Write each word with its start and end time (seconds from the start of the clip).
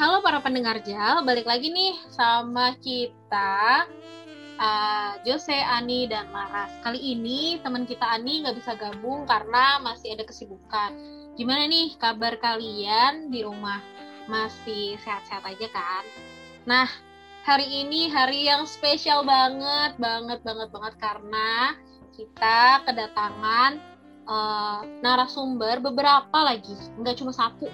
Halo 0.00 0.24
para 0.24 0.40
pendengar 0.40 0.80
Jal, 0.80 1.28
balik 1.28 1.44
lagi 1.44 1.68
nih 1.68 1.92
sama 2.08 2.72
kita 2.80 3.84
uh, 4.56 5.12
Jose, 5.28 5.52
Ani, 5.52 6.08
dan 6.08 6.32
Laras. 6.32 6.72
Kali 6.80 6.96
ini 6.96 7.60
teman 7.60 7.84
kita 7.84 8.08
Ani 8.08 8.40
nggak 8.40 8.56
bisa 8.56 8.80
gabung 8.80 9.28
karena 9.28 9.76
masih 9.84 10.16
ada 10.16 10.24
kesibukan. 10.24 10.96
Gimana 11.36 11.68
nih 11.68 12.00
kabar 12.00 12.40
kalian 12.40 13.28
di 13.28 13.44
rumah? 13.44 13.84
Masih 14.24 14.96
sehat-sehat 15.04 15.44
aja 15.44 15.68
kan? 15.68 16.04
Nah, 16.64 16.88
hari 17.44 17.68
ini 17.68 18.08
hari 18.08 18.48
yang 18.48 18.64
spesial 18.64 19.20
banget, 19.20 20.00
banget, 20.00 20.40
banget, 20.40 20.72
banget 20.72 20.94
karena 20.96 21.76
kita 22.16 22.88
kedatangan 22.88 23.76
uh, 24.24 24.80
narasumber 25.04 25.76
beberapa 25.84 26.40
lagi, 26.40 26.72
nggak 26.96 27.20
cuma 27.20 27.36
satu 27.36 27.68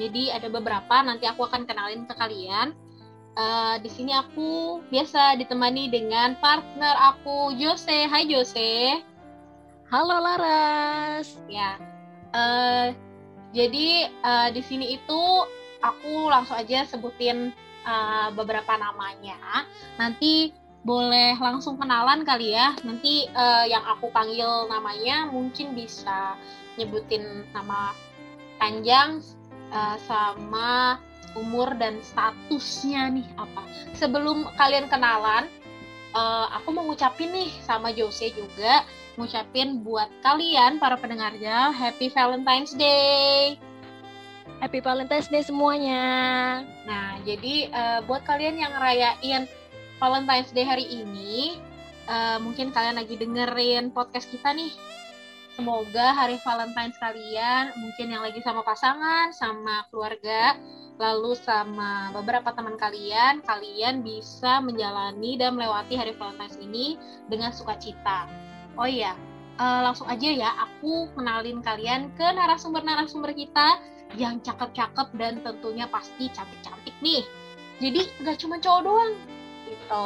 jadi 0.00 0.40
ada 0.40 0.48
beberapa 0.48 1.04
nanti 1.04 1.28
aku 1.28 1.44
akan 1.44 1.68
kenalin 1.68 2.08
ke 2.08 2.16
kalian. 2.16 2.72
Uh, 3.36 3.76
di 3.84 3.92
sini 3.92 4.16
aku 4.16 4.80
biasa 4.88 5.36
ditemani 5.36 5.92
dengan 5.92 6.40
partner 6.40 6.96
aku 7.12 7.52
Jose. 7.60 8.08
Hai 8.08 8.24
Jose. 8.24 9.04
Halo 9.92 10.16
Laras. 10.24 11.36
Ya. 11.52 11.76
Uh, 12.32 12.96
jadi 13.52 14.08
uh, 14.24 14.48
di 14.48 14.64
sini 14.64 14.96
itu 14.96 15.22
aku 15.84 16.32
langsung 16.32 16.56
aja 16.56 16.88
sebutin 16.88 17.52
uh, 17.84 18.32
beberapa 18.32 18.80
namanya. 18.80 19.68
Nanti 20.00 20.56
boleh 20.80 21.36
langsung 21.36 21.76
kenalan 21.76 22.24
kali 22.24 22.56
ya. 22.56 22.72
Nanti 22.88 23.28
uh, 23.36 23.68
yang 23.68 23.84
aku 23.84 24.08
panggil 24.16 24.64
namanya 24.72 25.28
mungkin 25.28 25.76
bisa 25.76 26.40
nyebutin 26.80 27.44
nama 27.52 27.92
panjang 28.56 29.20
uh, 29.72 29.96
sama 30.04 30.98
umur 31.38 31.74
dan 31.78 32.02
statusnya 32.02 33.10
nih 33.14 33.26
apa. 33.38 33.62
Sebelum 33.94 34.50
kalian 34.58 34.90
kenalan, 34.90 35.46
uh, 36.14 36.46
aku 36.58 36.74
mau 36.74 36.86
ngucapin 36.86 37.30
nih 37.30 37.50
sama 37.62 37.94
Jose 37.94 38.34
juga, 38.34 38.82
ngucapin 39.14 39.82
buat 39.82 40.10
kalian 40.26 40.82
para 40.82 40.98
pendengarnya 40.98 41.70
Happy 41.70 42.10
Valentine's 42.10 42.74
Day. 42.74 43.58
Happy 44.60 44.82
Valentine's 44.82 45.30
Day 45.30 45.40
semuanya. 45.46 46.04
Nah, 46.84 47.16
jadi 47.24 47.70
uh, 47.72 48.00
buat 48.04 48.26
kalian 48.28 48.60
yang 48.60 48.72
ngerayain 48.76 49.48
Valentine's 49.96 50.52
Day 50.52 50.66
hari 50.66 50.84
ini, 50.90 51.56
uh, 52.10 52.36
mungkin 52.42 52.74
kalian 52.74 52.98
lagi 52.98 53.16
dengerin 53.16 53.94
podcast 53.94 54.28
kita 54.28 54.52
nih 54.52 54.72
Semoga 55.58 56.14
hari 56.14 56.38
Valentine 56.40 56.94
kalian 56.96 57.64
mungkin 57.76 58.06
yang 58.10 58.22
lagi 58.22 58.38
sama 58.40 58.62
pasangan, 58.62 59.34
sama 59.34 59.84
keluarga, 59.90 60.54
lalu 60.96 61.34
sama 61.36 62.14
beberapa 62.14 62.54
teman 62.54 62.78
kalian, 62.78 63.42
kalian 63.42 64.06
bisa 64.06 64.62
menjalani 64.62 65.34
dan 65.36 65.58
melewati 65.58 65.98
hari 65.98 66.14
Valentine 66.14 66.54
ini 66.64 66.86
dengan 67.26 67.50
sukacita. 67.50 68.30
Oh 68.78 68.86
iya, 68.86 69.12
uh, 69.58 69.80
langsung 69.90 70.06
aja 70.06 70.28
ya 70.30 70.50
aku 70.54 71.10
kenalin 71.18 71.60
kalian 71.60 72.14
ke 72.14 72.24
narasumber-narasumber 72.24 73.34
kita 73.34 73.82
yang 74.14 74.38
cakep-cakep 74.42 75.08
dan 75.18 75.42
tentunya 75.42 75.90
pasti 75.90 76.30
cantik-cantik 76.30 76.94
nih. 77.02 77.26
Jadi 77.82 78.06
nggak 78.22 78.38
cuma 78.40 78.56
cowok 78.62 78.82
doang 78.86 79.12
gitu 79.66 80.04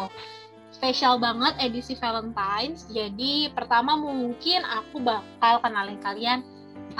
spesial 0.84 1.16
banget 1.16 1.56
edisi 1.64 1.96
Valentine's. 1.96 2.84
Jadi 2.92 3.48
pertama 3.56 3.96
mungkin 3.96 4.60
aku 4.68 5.00
bakal 5.00 5.64
kenalin 5.64 5.96
kalian 6.04 6.44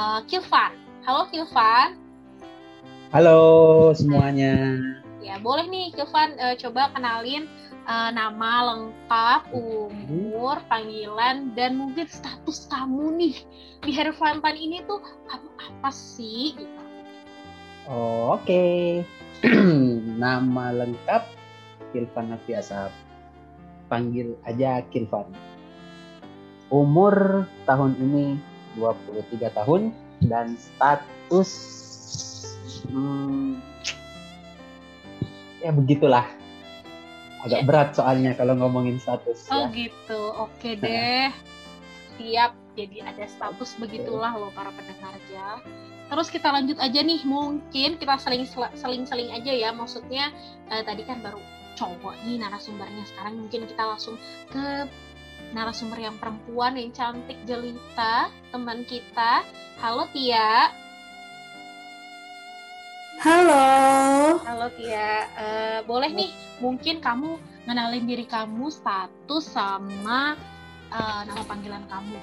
uh, 0.01 0.25
Kilvan. 0.25 0.73
Halo 1.05 1.29
Kilvan. 1.29 2.01
Halo 3.13 3.93
semuanya. 3.93 4.81
Ya 5.21 5.37
boleh 5.37 5.69
nih 5.69 5.93
Kilvan 5.93 6.33
uh, 6.41 6.57
coba 6.57 6.97
kenalin 6.97 7.45
uh, 7.85 8.09
nama 8.09 8.73
lengkap, 8.73 9.53
umur, 9.53 10.65
panggilan, 10.65 11.53
dan 11.53 11.77
mungkin 11.77 12.09
status 12.09 12.65
kamu 12.73 13.21
nih 13.21 13.37
di 13.85 13.93
hari 13.93 14.17
Valentine 14.17 14.61
ini 14.65 14.79
tuh 14.89 15.05
kamu 15.29 15.49
apa 15.61 15.93
sih? 15.93 16.57
Gitu. 16.57 16.81
Oh, 17.85 18.33
Oke, 18.41 18.49
okay. 18.49 18.81
nama 20.25 20.73
lengkap 20.73 21.29
Kilvan 21.93 22.33
Nafi 22.33 22.57
Asap 22.57 23.04
panggil 23.95 24.35
aja 24.43 24.83
Kilvan. 24.91 25.31
Umur 26.75 27.47
tahun 27.63 27.95
ini 28.03 28.35
23 28.75 29.55
tahun 29.55 29.95
dan 30.27 30.59
status 30.59 31.51
hmm, 32.91 33.63
ya 35.63 35.71
begitulah. 35.71 36.27
Agak 37.47 37.63
ya. 37.63 37.67
berat 37.71 37.89
soalnya 37.95 38.35
kalau 38.35 38.59
ngomongin 38.59 38.99
status. 38.99 39.47
Oh 39.55 39.71
ya. 39.71 39.87
gitu, 39.87 40.21
oke 40.35 40.71
deh. 40.83 41.31
Siap, 42.19 42.51
jadi 42.75 43.07
ada 43.07 43.31
status 43.31 43.79
begitulah 43.79 44.35
loh 44.35 44.51
para 44.59 44.75
pendengar 44.75 45.15
aja. 45.15 45.63
Terus 46.11 46.29
kita 46.35 46.51
lanjut 46.51 46.81
aja 46.83 46.99
nih, 46.99 47.23
mungkin 47.23 48.01
kita 48.01 48.19
seling 48.19 48.49
seling 48.75 49.05
seling 49.07 49.31
aja 49.31 49.53
ya. 49.55 49.71
Maksudnya 49.71 50.35
eh, 50.73 50.83
tadi 50.83 51.07
kan 51.07 51.21
baru 51.23 51.39
cowok 51.75 52.15
nih 52.27 52.41
narasumbernya. 52.41 53.05
Sekarang 53.07 53.47
mungkin 53.47 53.67
kita 53.67 53.83
langsung 53.85 54.17
ke 54.51 54.89
narasumber 55.55 55.99
yang 56.03 56.17
perempuan 56.19 56.75
yang 56.75 56.91
cantik 56.91 57.39
jelita 57.47 58.31
teman 58.51 58.83
kita. 58.87 59.47
Halo 59.79 60.07
Tia. 60.11 60.71
Halo. 63.23 63.67
Halo 64.43 64.67
Tia. 64.75 65.31
Uh, 65.39 65.79
boleh 65.87 66.11
nih 66.11 66.31
mungkin 66.59 66.99
kamu 66.99 67.39
ngenalin 67.65 68.05
diri 68.05 68.27
kamu 68.27 68.69
status 68.69 69.55
sama 69.55 70.35
uh, 70.91 71.21
nama 71.27 71.43
panggilan 71.47 71.85
kamu. 71.89 72.19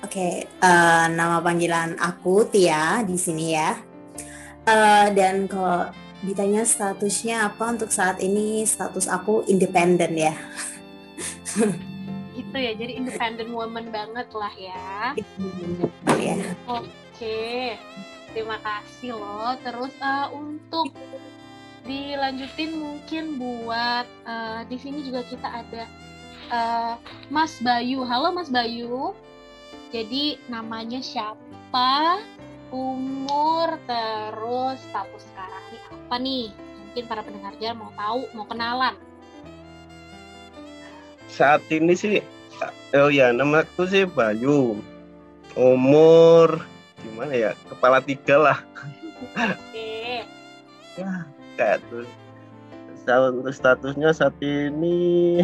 Oke, 0.00 0.16
okay, 0.16 0.34
uh, 0.64 1.04
eh, 1.04 1.06
nama 1.12 1.44
panggilan 1.44 1.92
aku 2.00 2.48
Tia 2.48 3.04
di 3.04 3.20
sini 3.20 3.52
ya. 3.52 3.76
Uh, 4.64 5.12
dan 5.12 5.44
kalau 5.44 5.92
ditanya 6.20 6.68
statusnya 6.68 7.48
apa 7.48 7.64
untuk 7.72 7.88
saat 7.88 8.20
ini 8.20 8.64
status 8.68 9.08
aku 9.08 9.44
independen 9.48 10.12
ya. 10.16 10.34
Gitu 12.36 12.56
ya 12.56 12.72
jadi 12.76 12.92
independent 12.96 13.50
woman 13.52 13.88
banget 13.88 14.28
lah 14.36 14.54
ya. 14.54 15.16
Ya. 16.20 16.36
Oke 16.68 17.76
terima 18.32 18.60
kasih 18.60 19.16
loh. 19.16 19.56
Terus 19.64 19.92
uh, 20.00 20.28
untuk 20.32 20.92
dilanjutin 21.88 22.76
mungkin 22.76 23.40
buat 23.40 24.06
uh, 24.28 24.60
di 24.68 24.76
sini 24.76 25.00
juga 25.02 25.24
kita 25.26 25.48
ada 25.48 25.82
uh, 26.52 26.94
Mas 27.32 27.58
Bayu. 27.64 28.04
Halo 28.04 28.30
Mas 28.30 28.52
Bayu. 28.52 29.16
Jadi 29.90 30.38
namanya 30.46 31.02
siapa 31.02 32.22
umur 32.70 33.78
terus 33.86 34.78
status 34.90 35.22
sekarang 35.34 35.64
nih 35.70 35.82
apa 35.90 36.16
nih? 36.22 36.46
Mungkin 36.54 37.04
para 37.06 37.22
pendengar 37.22 37.54
jalan 37.62 37.76
mau 37.82 37.92
tahu 37.94 38.20
mau 38.34 38.46
kenalan. 38.46 38.94
Saat 41.30 41.62
ini 41.70 41.94
sih 41.94 42.18
oh 42.94 43.10
ya 43.10 43.30
nama 43.30 43.62
aku 43.62 43.86
sih 43.86 44.06
Bayu. 44.06 44.78
Umur 45.54 46.62
gimana 47.02 47.34
ya 47.34 47.50
kepala 47.66 48.02
tiga 48.02 48.38
lah. 48.38 48.58
Oke. 49.38 50.24
Ya 50.98 51.26
kayak 51.58 51.82
tuh. 51.90 52.06
Untuk 53.10 53.50
statusnya 53.50 54.14
saat 54.14 54.38
ini 54.38 55.42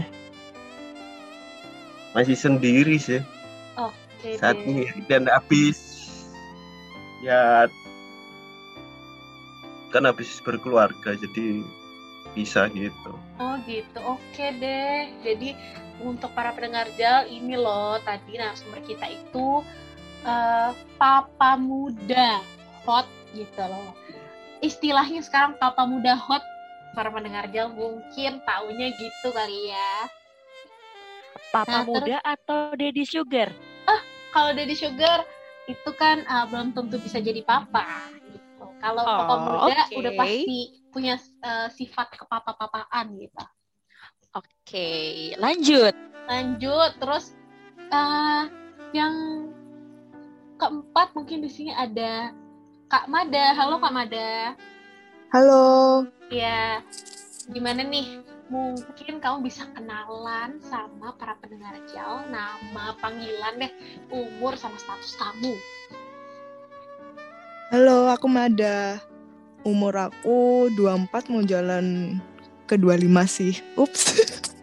masih 2.14 2.38
sendiri 2.38 2.94
sih. 2.94 3.18
Oke. 3.74 4.38
saat 4.38 4.56
ini 4.62 4.86
dan 5.10 5.26
habis 5.26 5.85
ya 7.24 7.70
kan 9.94 10.04
habis 10.04 10.40
berkeluarga 10.44 11.16
jadi 11.16 11.64
bisa 12.36 12.68
gitu. 12.76 13.16
Oh 13.40 13.56
gitu, 13.64 13.98
oke 14.04 14.46
deh. 14.60 15.08
Jadi 15.24 15.56
untuk 16.04 16.28
para 16.36 16.52
pendengar 16.52 16.84
jal 17.00 17.24
ini 17.24 17.56
loh 17.56 17.96
tadi 18.04 18.36
narasumber 18.36 18.84
kita 18.84 19.08
itu 19.08 19.64
uh, 20.28 20.70
papa 21.00 21.56
muda 21.56 22.44
hot 22.84 23.08
gitu 23.32 23.64
loh. 23.64 23.96
Istilahnya 24.60 25.24
sekarang 25.24 25.56
papa 25.56 25.88
muda 25.88 26.12
hot 26.12 26.44
para 26.92 27.08
pendengar 27.08 27.48
jal 27.48 27.72
mungkin 27.72 28.44
taunya 28.44 28.92
gitu 28.92 29.28
kali 29.32 29.72
ya. 29.72 29.92
Papa 31.52 31.80
nah, 31.80 31.84
muda 31.88 32.20
terus, 32.20 32.32
atau 32.36 32.60
daddy 32.76 33.04
sugar? 33.08 33.48
Ah, 33.88 34.00
kalau 34.32 34.52
daddy 34.52 34.76
sugar 34.76 35.24
itu 35.66 35.90
kan 35.98 36.22
uh, 36.26 36.46
belum 36.46 36.74
tentu 36.74 36.96
bisa 37.02 37.18
jadi 37.18 37.42
papa 37.42 37.86
gitu. 38.30 38.64
Kalau 38.78 39.02
oh, 39.02 39.16
papa 39.18 39.34
muda 39.42 39.82
okay. 39.86 39.98
udah 39.98 40.12
pasti 40.14 40.58
punya 40.94 41.14
uh, 41.42 41.68
sifat 41.74 42.14
kepapa-papaan 42.14 43.06
gitu. 43.18 43.44
Oke, 44.36 44.52
okay. 44.62 45.06
lanjut. 45.40 45.94
Lanjut, 46.28 46.90
terus 47.00 47.32
uh, 47.88 48.50
yang 48.92 49.48
keempat 50.60 51.12
mungkin 51.16 51.40
di 51.40 51.50
sini 51.50 51.72
ada 51.72 52.32
Kak 52.86 53.08
Mada. 53.08 53.56
Halo 53.56 53.80
Kak 53.80 53.92
Mada. 53.94 54.54
Halo. 55.32 56.06
Ya, 56.30 56.84
gimana 57.50 57.82
nih? 57.82 58.25
Mungkin 58.46 59.18
kamu 59.18 59.42
bisa 59.42 59.66
kenalan 59.74 60.62
sama 60.62 61.10
para 61.18 61.34
pendengar 61.42 61.74
Jal, 61.90 62.30
nama, 62.30 62.94
panggilan 63.02 63.58
deh, 63.58 63.72
umur 64.14 64.54
sama 64.54 64.78
status 64.78 65.18
kamu. 65.18 65.58
Halo, 67.74 68.06
aku 68.06 68.30
Mada. 68.30 69.02
Umur 69.66 69.98
aku 69.98 70.70
24 70.78 71.26
mau 71.26 71.42
jalan 71.42 72.18
ke 72.70 72.78
25 72.78 73.26
sih. 73.26 73.58
Ups. 73.74 74.14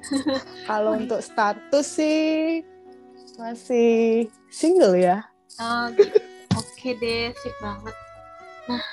Kalau 0.72 0.96
untuk 0.96 1.20
status 1.20 1.84
sih 1.84 2.64
masih 3.36 4.32
single 4.48 4.96
ya. 4.96 5.28
Oh, 5.60 5.92
gitu. 5.92 6.24
Oke 6.56 6.96
deh, 7.04 7.36
sip 7.36 7.52
banget. 7.60 7.96
Nah, 8.72 8.84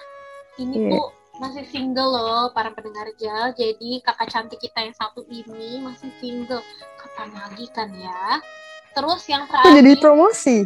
ini 0.58 0.74
Iya. 0.82 0.90
tuh 0.98 1.06
masih 1.40 1.64
single 1.72 2.12
loh 2.12 2.44
para 2.52 2.68
pendengar 2.70 3.08
Jal. 3.16 3.56
Jadi 3.56 4.04
kakak 4.04 4.28
cantik 4.28 4.60
kita 4.60 4.84
yang 4.84 4.94
satu 4.94 5.24
ini 5.32 5.80
masih 5.80 6.12
single. 6.20 6.60
Kapan 7.00 7.32
lagi 7.32 7.66
kan 7.72 7.88
ya? 7.96 8.44
Terus 8.92 9.24
yang 9.26 9.48
Kok 9.48 9.64
jadi 9.64 9.96
terakhir, 9.96 10.04
promosi? 10.04 10.56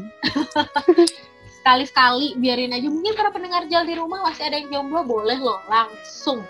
sekali-sekali 1.62 2.36
biarin 2.36 2.74
aja. 2.74 2.90
Mungkin 2.90 3.14
para 3.14 3.30
pendengar 3.30 3.70
Jal 3.70 3.86
di 3.86 3.94
rumah 3.94 4.20
masih 4.26 4.50
ada 4.50 4.58
yang 4.58 4.68
jomblo, 4.68 5.06
boleh 5.06 5.38
loh 5.38 5.62
langsung 5.70 6.42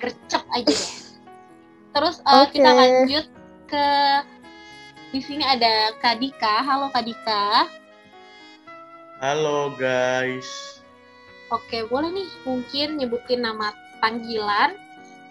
gercep 0.00 0.42
aja 0.50 0.72
deh. 0.72 0.92
Terus 1.92 2.16
eh, 2.24 2.40
Oke. 2.42 2.58
kita 2.58 2.70
lanjut 2.72 3.26
ke 3.68 3.86
di 5.12 5.20
sini 5.20 5.44
ada 5.44 5.92
Kadika. 6.00 6.64
Halo 6.64 6.88
Kadika. 6.88 7.68
Halo 9.22 9.70
guys. 9.78 10.81
Oke, 11.52 11.84
boleh 11.84 12.08
nih 12.08 12.28
mungkin 12.48 12.96
nyebutin 12.96 13.44
nama 13.44 13.76
panggilan, 14.00 14.72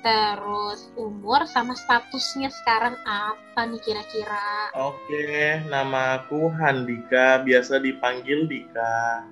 terus 0.06 0.94
umur 0.94 1.50
sama 1.50 1.74
statusnya 1.74 2.54
sekarang 2.54 2.94
apa 3.10 3.66
nih 3.66 3.82
kira-kira? 3.82 4.70
Oke, 4.78 5.66
nama 5.66 6.22
aku 6.22 6.54
Handika, 6.54 7.42
biasa 7.42 7.82
dipanggil 7.82 8.46
Dika. 8.46 9.26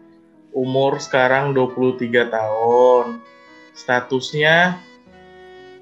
Umur 0.50 0.98
sekarang 0.98 1.54
23 1.54 2.26
tahun. 2.26 3.22
Statusnya 3.78 4.82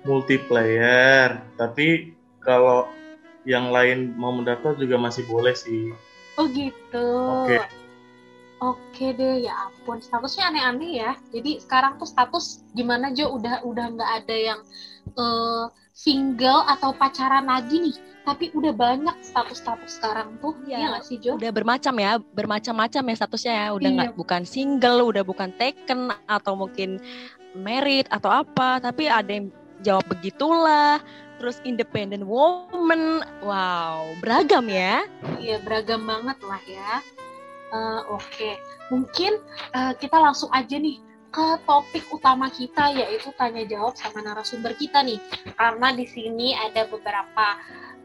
multiplayer, 0.03 1.39
tapi 1.55 2.19
kalau 2.43 2.91
yang 3.47 3.71
lain 3.71 4.11
mau 4.19 4.35
mendaftar 4.35 4.75
juga 4.75 4.99
masih 4.99 5.23
boleh 5.23 5.55
sih. 5.55 5.95
Oh 6.35 6.51
gitu. 6.51 7.07
Oke. 7.47 7.76
Oke 8.57 9.13
deh, 9.13 9.45
ya 9.45 9.53
ampun, 9.69 10.01
statusnya 10.01 10.49
aneh-aneh 10.49 10.91
ya. 10.97 11.11
Jadi 11.29 11.61
sekarang 11.61 12.01
tuh 12.01 12.09
status 12.09 12.65
gimana 12.73 13.13
Jo? 13.13 13.29
Udah 13.37 13.61
udah 13.61 13.85
nggak 13.93 14.11
ada 14.23 14.35
yang 14.35 14.59
eh, 15.13 15.65
single 15.93 16.65
atau 16.65 16.89
pacaran 16.97 17.45
lagi 17.45 17.77
nih. 17.89 17.97
Tapi 18.27 18.51
udah 18.51 18.75
banyak 18.75 19.15
status-status 19.23 20.01
sekarang 20.01 20.35
tuh, 20.43 20.51
Iya. 20.67 20.75
iya 20.83 20.85
nggak 20.91 21.05
sih 21.05 21.17
Jo? 21.21 21.37
Udah 21.37 21.53
bermacam 21.53 21.95
ya, 22.01 22.17
bermacam-macam 22.33 23.03
ya 23.07 23.15
statusnya 23.15 23.53
ya. 23.53 23.67
Udah 23.77 23.89
Iya. 23.89 23.95
nggak 24.01 24.13
bukan 24.17 24.41
single, 24.43 24.99
udah 25.05 25.23
bukan 25.23 25.49
taken 25.55 26.11
atau 26.25 26.53
mungkin 26.57 26.97
married 27.53 28.09
atau 28.09 28.33
apa, 28.33 28.81
tapi 28.81 29.05
ada 29.05 29.29
yang 29.31 29.53
jawab 29.85 30.03
begitulah. 30.09 30.97
Terus 31.37 31.61
independent 31.61 32.25
woman, 32.25 33.21
wow 33.45 34.01
beragam 34.17 34.65
ya. 34.65 35.05
Iya 35.37 35.61
beragam 35.61 36.09
banget 36.09 36.41
lah 36.41 36.61
ya. 36.65 36.93
Eh, 37.67 38.01
Oke, 38.15 38.55
mungkin 38.87 39.43
eh, 39.75 39.93
kita 39.99 40.15
langsung 40.15 40.47
aja 40.55 40.79
nih 40.79 41.03
ke 41.27 41.47
topik 41.67 42.07
utama 42.15 42.47
kita 42.47 42.95
yaitu 42.95 43.35
tanya 43.35 43.67
jawab 43.67 43.99
sama 43.99 44.23
narasumber 44.23 44.71
kita 44.79 45.03
nih. 45.03 45.19
Karena 45.59 45.91
di 45.91 46.07
sini 46.07 46.55
ada 46.55 46.87
beberapa 46.87 47.47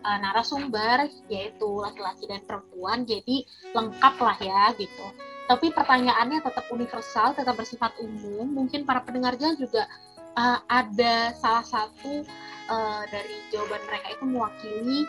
eh, 0.02 0.18
narasumber 0.18 1.06
yaitu 1.30 1.68
laki-laki 1.78 2.26
dan 2.26 2.42
perempuan, 2.42 3.06
jadi 3.06 3.46
lengkap 3.70 4.14
lah 4.18 4.36
ya 4.42 4.62
gitu. 4.74 5.06
Tapi 5.46 5.70
pertanyaannya 5.70 6.42
tetap 6.42 6.66
universal, 6.74 7.34
tetap 7.38 7.54
bersifat 7.54 7.94
umum. 8.02 8.50
Mungkin 8.50 8.82
para 8.82 9.02
pendengar 9.06 9.38
Jal 9.38 9.54
juga 9.54 9.86
eh, 10.34 10.58
ada 10.66 11.30
salah 11.38 11.62
satu 11.62 12.26
eh, 12.66 13.02
dari 13.14 13.36
jawaban 13.54 13.82
mereka 13.86 14.06
itu 14.10 14.24
mewakili 14.26 15.00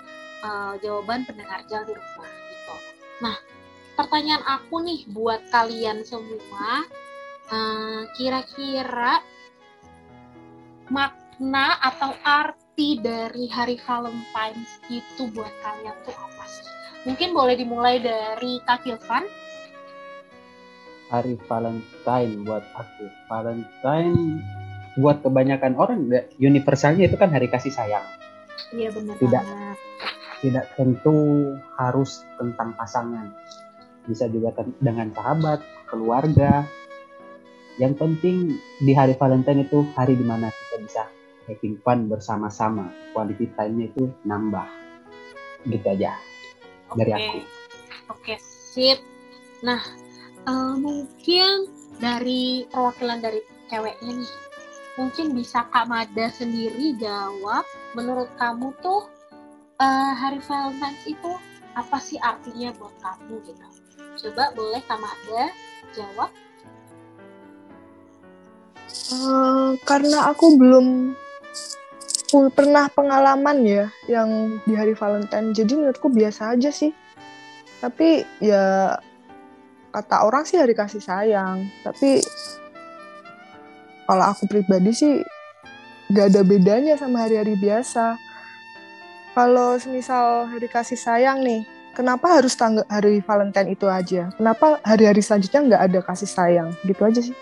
eh, 0.46 0.74
jawaban 0.86 1.26
pendengar 1.26 1.66
Jal 1.66 1.90
di 1.90 1.98
rumah 1.98 2.30
gitu. 2.30 2.76
Nah, 3.26 3.36
pertanyaan 3.94 4.44
aku 4.46 4.82
nih 4.82 5.06
buat 5.10 5.42
kalian 5.50 6.02
semua, 6.06 6.86
eh, 7.50 8.02
kira-kira 8.18 9.22
makna 10.90 11.80
atau 11.82 12.14
arti 12.22 13.00
dari 13.00 13.48
hari 13.50 13.78
Valentine's 13.86 14.82
itu 14.90 15.30
buat 15.32 15.52
kalian 15.62 15.96
tuh 16.06 16.16
apa 16.18 16.44
sih? 16.50 16.66
Mungkin 17.04 17.36
boleh 17.36 17.56
dimulai 17.60 18.00
dari 18.00 18.64
Kak 18.64 18.88
Kilvan. 18.88 19.28
Hari 21.12 21.38
Valentine 21.46 22.42
buat 22.42 22.66
aku. 22.74 23.06
Valentine 23.30 24.42
buat 24.98 25.22
kebanyakan 25.22 25.74
orang 25.78 26.10
da- 26.10 26.26
universalnya 26.42 27.06
itu 27.06 27.18
kan 27.18 27.30
hari 27.30 27.50
kasih 27.50 27.70
sayang. 27.70 28.06
Iya 28.74 28.90
benar 28.94 29.16
Tidak. 29.22 29.44
banget. 29.46 29.78
Tidak 30.42 30.66
tentu 30.76 31.18
harus 31.78 32.26
tentang 32.36 32.74
pasangan. 32.76 33.30
Bisa 34.04 34.28
juga 34.28 34.52
ten- 34.56 34.76
dengan 34.84 35.12
sahabat, 35.16 35.64
keluarga. 35.88 36.68
Yang 37.82 37.94
penting 37.98 38.36
di 38.84 38.92
hari 38.94 39.18
Valentine 39.18 39.66
itu 39.66 39.82
hari 39.98 40.14
di 40.14 40.26
mana 40.26 40.54
kita 40.54 40.78
bisa 40.84 41.04
having 41.50 41.80
fun 41.82 42.06
bersama-sama. 42.12 42.92
Quality 43.16 43.50
time-nya 43.58 43.90
itu 43.90 44.12
nambah. 44.28 44.68
Gitu 45.66 45.88
aja 45.88 46.14
dari 46.94 47.12
Oke. 47.14 47.20
aku. 47.20 47.40
Oke, 48.14 48.36
sip. 48.40 49.00
Nah, 49.64 49.82
eh, 50.46 50.74
mungkin 50.78 51.72
dari 51.98 52.68
perwakilan 52.70 53.24
dari 53.24 53.40
ceweknya 53.72 54.12
nih, 54.12 54.34
mungkin 55.00 55.34
bisa 55.34 55.66
Kak 55.72 55.88
Mada 55.88 56.28
sendiri 56.30 56.94
jawab. 57.00 57.66
Menurut 57.98 58.30
kamu 58.38 58.76
tuh 58.84 59.08
eh, 59.82 60.14
hari 60.14 60.38
Valentine's 60.44 61.04
itu 61.10 61.32
apa 61.74 61.98
sih 61.98 62.22
artinya 62.22 62.70
buat 62.78 62.94
kamu 63.02 63.42
gitu? 63.50 63.66
Coba 64.24 64.56
boleh 64.56 64.80
Kak 64.88 65.00
Mada 65.04 65.52
jawab. 65.92 66.32
Eh, 69.12 69.70
karena 69.84 70.32
aku 70.32 70.56
belum 70.56 71.12
pernah 72.56 72.90
pengalaman 72.90 73.62
ya 73.68 73.86
yang 74.08 74.58
di 74.64 74.74
hari 74.74 74.96
Valentine. 74.96 75.52
Jadi 75.52 75.76
menurutku 75.76 76.08
biasa 76.08 76.56
aja 76.56 76.72
sih. 76.72 76.96
Tapi 77.84 78.24
ya 78.40 78.96
kata 79.92 80.24
orang 80.24 80.48
sih 80.48 80.56
hari 80.56 80.72
kasih 80.72 81.04
sayang. 81.04 81.68
Tapi 81.84 82.24
kalau 84.08 84.26
aku 84.32 84.48
pribadi 84.48 84.96
sih 84.96 85.14
gak 86.16 86.32
ada 86.32 86.42
bedanya 86.48 86.96
sama 86.96 87.28
hari-hari 87.28 87.60
biasa. 87.60 88.18
Kalau 89.34 89.76
semisal 89.82 90.48
hari 90.48 90.70
kasih 90.70 90.98
sayang 90.98 91.42
nih, 91.42 91.66
kenapa 91.94 92.42
harus 92.42 92.58
tanggal 92.58 92.84
hari 92.90 93.22
Valentine 93.24 93.72
itu 93.72 93.86
aja? 93.88 94.34
Kenapa 94.36 94.82
hari-hari 94.84 95.22
selanjutnya 95.22 95.62
nggak 95.74 95.84
ada 95.90 96.00
kasih 96.04 96.30
sayang? 96.30 96.70
Gitu 96.84 97.02
aja 97.06 97.22
sih. 97.22 97.36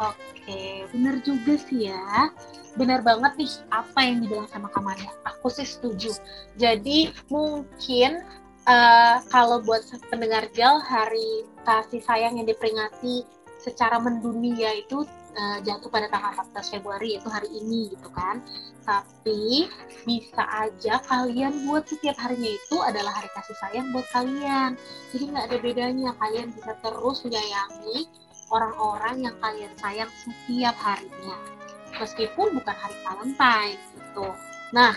Oke, 0.00 0.88
bener 0.90 1.20
juga 1.22 1.54
sih 1.60 1.92
ya. 1.92 2.32
Bener 2.74 3.04
banget 3.04 3.36
nih 3.36 3.52
apa 3.70 3.98
yang 4.02 4.24
dibilang 4.24 4.48
sama 4.48 4.72
Kamania. 4.72 5.12
Aku 5.28 5.52
sih 5.52 5.68
setuju. 5.68 6.16
Jadi 6.56 7.12
mungkin 7.28 8.24
eh, 8.64 9.16
kalau 9.28 9.60
buat 9.62 9.84
pendengar 10.08 10.48
Jal, 10.56 10.80
hari 10.80 11.44
kasih 11.62 12.00
sayang 12.02 12.40
yang 12.40 12.48
diperingati 12.48 13.28
secara 13.60 14.00
mendunia 14.00 14.72
itu 14.72 15.04
eh, 15.34 15.58
jatuh 15.62 15.90
pada 15.90 16.10
tanggal 16.10 16.34
14 16.52 16.74
Februari, 16.78 17.16
yaitu 17.16 17.30
hari 17.30 17.48
ini 17.50 17.90
gitu 17.94 18.08
kan. 18.12 18.42
Tapi 18.84 19.70
bisa 20.08 20.42
aja 20.46 20.98
kalian 21.06 21.68
buat 21.68 21.86
setiap 21.86 22.16
harinya 22.18 22.50
itu 22.50 22.76
adalah 22.82 23.12
hari 23.14 23.30
kasih 23.36 23.56
sayang 23.60 23.92
buat 23.94 24.06
kalian. 24.10 24.74
Jadi 25.14 25.24
nggak 25.30 25.46
ada 25.50 25.58
bedanya, 25.62 26.10
kalian 26.18 26.48
bisa 26.54 26.72
terus 26.80 27.18
menyayangi 27.22 27.98
orang-orang 28.50 29.30
yang 29.30 29.36
kalian 29.38 29.72
sayang 29.78 30.10
setiap 30.22 30.74
harinya. 30.82 31.38
Meskipun 32.00 32.56
bukan 32.56 32.76
hari 32.76 32.96
Valentine 33.06 33.78
gitu. 33.94 34.28
Nah, 34.74 34.94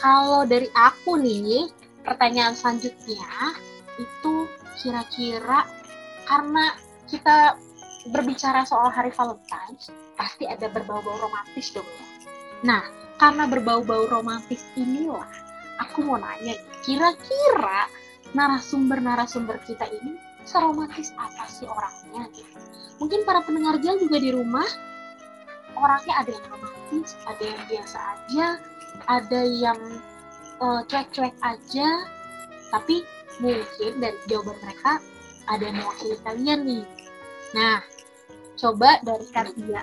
kalau 0.00 0.44
dari 0.48 0.68
aku 0.72 1.20
nih, 1.20 1.68
pertanyaan 2.04 2.56
selanjutnya 2.56 3.56
itu 4.00 4.48
kira-kira 4.80 5.68
karena 6.24 6.72
kita 7.10 7.58
berbicara 8.08 8.64
soal 8.64 8.88
hari 8.88 9.12
Valentine, 9.12 9.76
pasti 10.16 10.48
ada 10.48 10.72
berbau-bau 10.72 11.20
romantis 11.20 11.68
dong 11.74 11.84
ya. 11.84 12.06
Nah, 12.64 12.82
karena 13.20 13.44
berbau-bau 13.44 14.08
romantis 14.08 14.64
inilah 14.76 15.28
aku 15.80 16.04
mau 16.04 16.16
nanya, 16.16 16.56
kira-kira 16.84 17.88
narasumber-narasumber 18.32 19.60
kita 19.68 19.84
ini 19.90 20.16
seromantis 20.48 21.12
apa 21.20 21.44
sih 21.48 21.68
orangnya. 21.68 22.28
Mungkin 22.96 23.24
para 23.28 23.44
pendengar 23.44 23.80
Jal 23.80 24.00
juga 24.00 24.16
di 24.20 24.32
rumah 24.32 24.68
orangnya 25.80 26.14
ada 26.20 26.30
yang 26.34 26.46
romantis 26.50 27.16
ada 27.24 27.42
yang 27.42 27.62
biasa 27.68 27.98
aja 27.98 28.46
ada 29.08 29.40
yang 29.46 29.80
uh, 30.60 30.80
cuek-cuek 30.86 31.34
aja 31.40 31.88
tapi 32.70 33.02
mungkin 33.40 33.92
dari 33.98 34.18
jawaban 34.28 34.56
mereka 34.62 35.00
ada 35.48 35.62
yang 35.64 35.76
mewakili 35.80 36.16
kalian 36.22 36.60
nih 36.68 36.84
nah 37.50 37.82
coba 38.60 39.00
dari 39.00 39.26
Katia. 39.32 39.82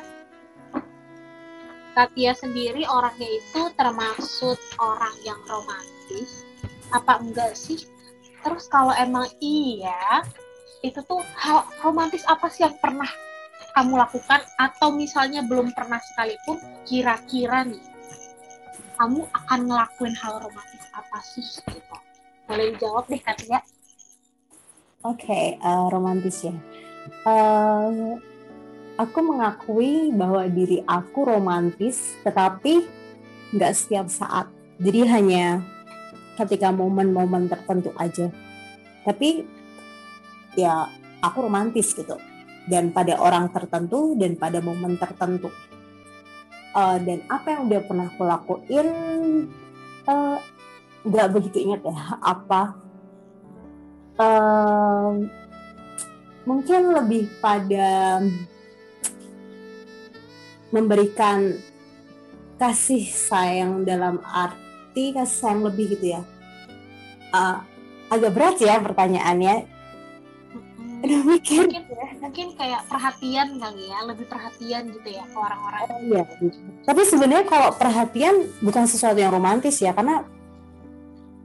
Katia 1.98 2.38
sendiri 2.38 2.86
orangnya 2.86 3.26
itu 3.26 3.62
termasuk 3.74 4.62
orang 4.78 5.18
yang 5.26 5.42
romantis 5.50 6.46
apa 6.94 7.18
enggak 7.18 7.58
sih? 7.58 7.82
Terus 8.46 8.70
kalau 8.70 8.94
emang 8.94 9.26
iya 9.42 10.22
itu 10.86 11.02
tuh 11.10 11.26
hal 11.34 11.66
romantis 11.82 12.22
apa 12.30 12.46
sih 12.54 12.70
yang 12.70 12.78
pernah 12.78 13.10
kamu 13.74 13.98
lakukan? 13.98 14.46
Atau 14.62 14.94
misalnya 14.94 15.42
belum 15.42 15.74
pernah 15.74 15.98
sekalipun 16.14 16.62
kira-kira 16.86 17.66
nih 17.66 17.82
kamu 19.02 19.26
akan 19.34 19.60
ngelakuin 19.66 20.14
hal 20.22 20.38
romantis 20.38 20.86
apa 20.94 21.18
sih? 21.26 21.42
Gitu. 21.66 21.96
Boleh 22.46 22.78
dijawab 22.78 23.10
deh 23.10 23.22
Katia. 23.26 23.66
Oke 25.02 25.26
okay, 25.26 25.46
uh, 25.66 25.66
eh, 25.66 25.86
romantis 25.90 26.46
ya 26.46 26.54
uh, 27.26 28.18
aku 28.98 29.20
mengakui 29.22 30.10
bahwa 30.12 30.44
diri 30.50 30.82
aku 30.84 31.30
romantis 31.30 32.18
tetapi 32.26 32.86
nggak 33.54 33.74
setiap 33.78 34.08
saat. 34.10 34.50
Jadi 34.78 35.06
hanya 35.10 35.62
ketika 36.38 36.70
momen-momen 36.70 37.50
tertentu 37.50 37.94
aja. 37.98 38.30
Tapi 39.06 39.46
ya 40.58 40.90
aku 41.24 41.48
romantis 41.48 41.94
gitu. 41.94 42.18
Dan 42.68 42.92
pada 42.92 43.16
orang 43.18 43.48
tertentu 43.56 44.14
dan 44.20 44.36
pada 44.36 44.60
momen 44.60 45.00
tertentu. 45.00 45.48
Uh, 46.78 47.00
dan 47.02 47.24
apa 47.32 47.58
yang 47.58 47.72
udah 47.72 47.82
pernah 47.88 48.06
aku 48.12 48.22
lakuin 48.28 48.88
uh, 50.06 50.38
nggak 51.08 51.28
begitu 51.34 51.58
ingat 51.64 51.82
ya 51.88 51.98
apa. 52.22 52.62
Uh, 54.18 55.26
mungkin 56.48 56.96
lebih 56.96 57.28
pada 57.44 58.24
memberikan 60.72 61.60
kasih 62.56 63.04
sayang 63.04 63.84
dalam 63.84 64.24
arti 64.24 65.12
kasih 65.12 65.38
sayang 65.44 65.62
lebih 65.68 66.00
gitu 66.00 66.16
ya. 66.16 66.22
Uh, 67.36 67.60
agak 68.08 68.32
berat 68.32 68.58
ya 68.64 68.80
pertanyaannya. 68.80 69.68
Udah 70.98 71.22
mikir. 71.28 71.68
Mungkin, 71.68 71.84
ya. 71.84 72.08
mungkin 72.18 72.48
kayak 72.58 72.82
perhatian 72.90 73.48
kali 73.62 73.84
ya 73.86 74.00
lebih 74.08 74.26
perhatian 74.26 74.84
gitu 74.90 75.10
ya 75.14 75.24
ke 75.28 75.38
orang-orang. 75.38 75.84
Oh, 75.92 76.00
iya. 76.02 76.24
Tapi 76.88 77.02
sebenarnya 77.06 77.46
kalau 77.46 77.70
perhatian 77.76 78.36
bukan 78.64 78.88
sesuatu 78.90 79.20
yang 79.20 79.36
romantis 79.36 79.78
ya 79.78 79.94
karena 79.94 80.26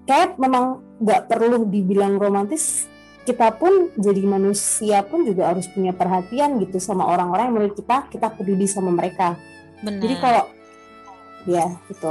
kayak 0.06 0.40
memang 0.40 0.80
nggak 1.02 1.28
perlu 1.28 1.68
dibilang 1.68 2.16
romantis 2.16 2.88
kita 3.22 3.54
pun 3.54 3.94
jadi 3.94 4.22
manusia 4.26 5.06
pun 5.06 5.22
juga 5.22 5.54
harus 5.54 5.70
punya 5.70 5.94
perhatian 5.94 6.58
gitu 6.58 6.82
sama 6.82 7.06
orang-orang 7.06 7.50
yang 7.50 7.54
menurut 7.54 7.74
kita 7.78 8.10
kita 8.10 8.26
peduli 8.34 8.66
sama 8.66 8.90
mereka. 8.90 9.38
Benar. 9.82 9.98
jadi 9.98 10.14
kalau 10.22 10.44
ya 11.42 11.66
itu 11.90 12.10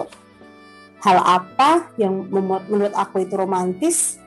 hal 1.01 1.17
apa 1.23 1.87
yang 1.95 2.27
membuat 2.27 2.67
menurut 2.67 2.93
aku 2.93 3.23
itu 3.23 3.33
romantis 3.33 4.19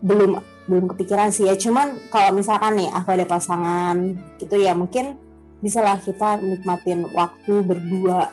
belum 0.00 0.40
belum 0.70 0.84
kepikiran 0.94 1.34
sih 1.34 1.50
ya. 1.50 1.58
Cuman 1.58 1.98
kalau 2.08 2.30
misalkan 2.36 2.78
nih 2.78 2.88
aku 2.94 3.08
ada 3.10 3.26
pasangan 3.26 3.96
gitu 4.38 4.56
ya 4.56 4.72
mungkin 4.72 5.18
bisalah 5.58 5.98
kita 6.00 6.40
nikmatin 6.40 7.04
waktu 7.10 7.54
berdua. 7.66 8.32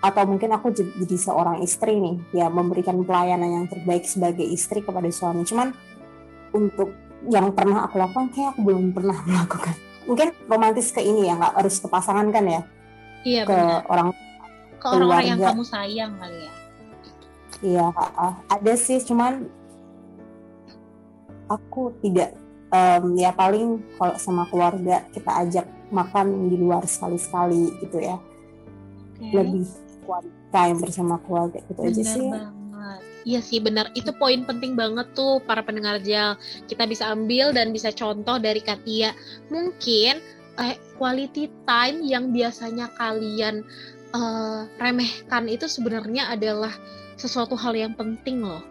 Atau 0.00 0.24
mungkin 0.24 0.48
aku 0.56 0.72
jadi 0.72 1.16
seorang 1.20 1.60
istri 1.60 2.00
nih 2.00 2.16
ya 2.32 2.48
memberikan 2.48 2.96
pelayanan 3.04 3.60
yang 3.60 3.66
terbaik 3.68 4.08
sebagai 4.08 4.46
istri 4.46 4.80
kepada 4.80 5.10
suami. 5.12 5.44
Cuman 5.44 5.76
untuk 6.54 6.90
yang 7.28 7.52
pernah 7.52 7.84
aku 7.84 8.00
lakukan 8.00 8.32
kayak 8.32 8.56
aku 8.56 8.60
belum 8.64 8.84
pernah 8.96 9.18
melakukan. 9.28 9.74
Mungkin 10.08 10.28
romantis 10.48 10.90
ke 10.90 11.00
ini 11.04 11.28
ya 11.28 11.36
nggak 11.36 11.54
harus 11.60 11.76
ke 11.78 11.86
pasangan 11.86 12.26
kan 12.32 12.44
ya? 12.48 12.62
Iya, 13.20 13.42
ke 13.44 13.52
benar. 13.52 13.84
orang 13.92 14.08
ke 14.80 14.86
orang-orang 14.88 15.26
yang 15.28 15.40
kamu 15.40 15.64
sayang 15.64 16.12
kali 16.16 16.38
ya. 16.48 16.52
Iya 17.60 17.86
ada 18.48 18.72
sih 18.80 18.96
cuman 19.04 19.44
aku 21.52 21.92
tidak 22.00 22.32
um, 22.72 23.12
ya 23.20 23.34
paling 23.36 23.84
kalau 24.00 24.16
sama 24.16 24.48
keluarga 24.48 25.04
kita 25.12 25.30
ajak 25.44 25.66
makan 25.92 26.48
di 26.48 26.56
luar 26.56 26.86
sekali-sekali 26.88 27.84
gitu 27.84 28.00
ya. 28.00 28.16
Okay. 29.20 29.36
lebih 29.36 29.68
quality 30.08 30.40
time 30.48 30.76
bersama 30.80 31.20
keluarga 31.20 31.60
gitu 31.68 31.80
aja 31.84 32.02
sih. 32.02 32.24
banget. 32.24 32.59
Iya 33.28 33.40
sih 33.44 33.60
benar. 33.60 33.92
Itu 33.92 34.16
poin 34.16 34.44
penting 34.48 34.74
banget 34.76 35.12
tuh 35.12 35.44
para 35.44 35.60
pendengar 35.60 36.00
jel. 36.00 36.40
Kita 36.64 36.88
bisa 36.88 37.12
ambil 37.12 37.52
dan 37.52 37.72
bisa 37.72 37.92
contoh 37.92 38.40
dari 38.40 38.64
Katia. 38.64 39.12
Mungkin 39.52 40.14
eh, 40.56 40.76
quality 40.96 41.48
time 41.68 42.00
yang 42.04 42.32
biasanya 42.32 42.92
kalian 42.96 43.64
uh, 44.16 44.66
remehkan 44.80 45.46
itu 45.48 45.68
sebenarnya 45.68 46.32
adalah 46.32 46.72
sesuatu 47.20 47.54
hal 47.54 47.76
yang 47.76 47.92
penting 47.92 48.40
loh. 48.40 48.64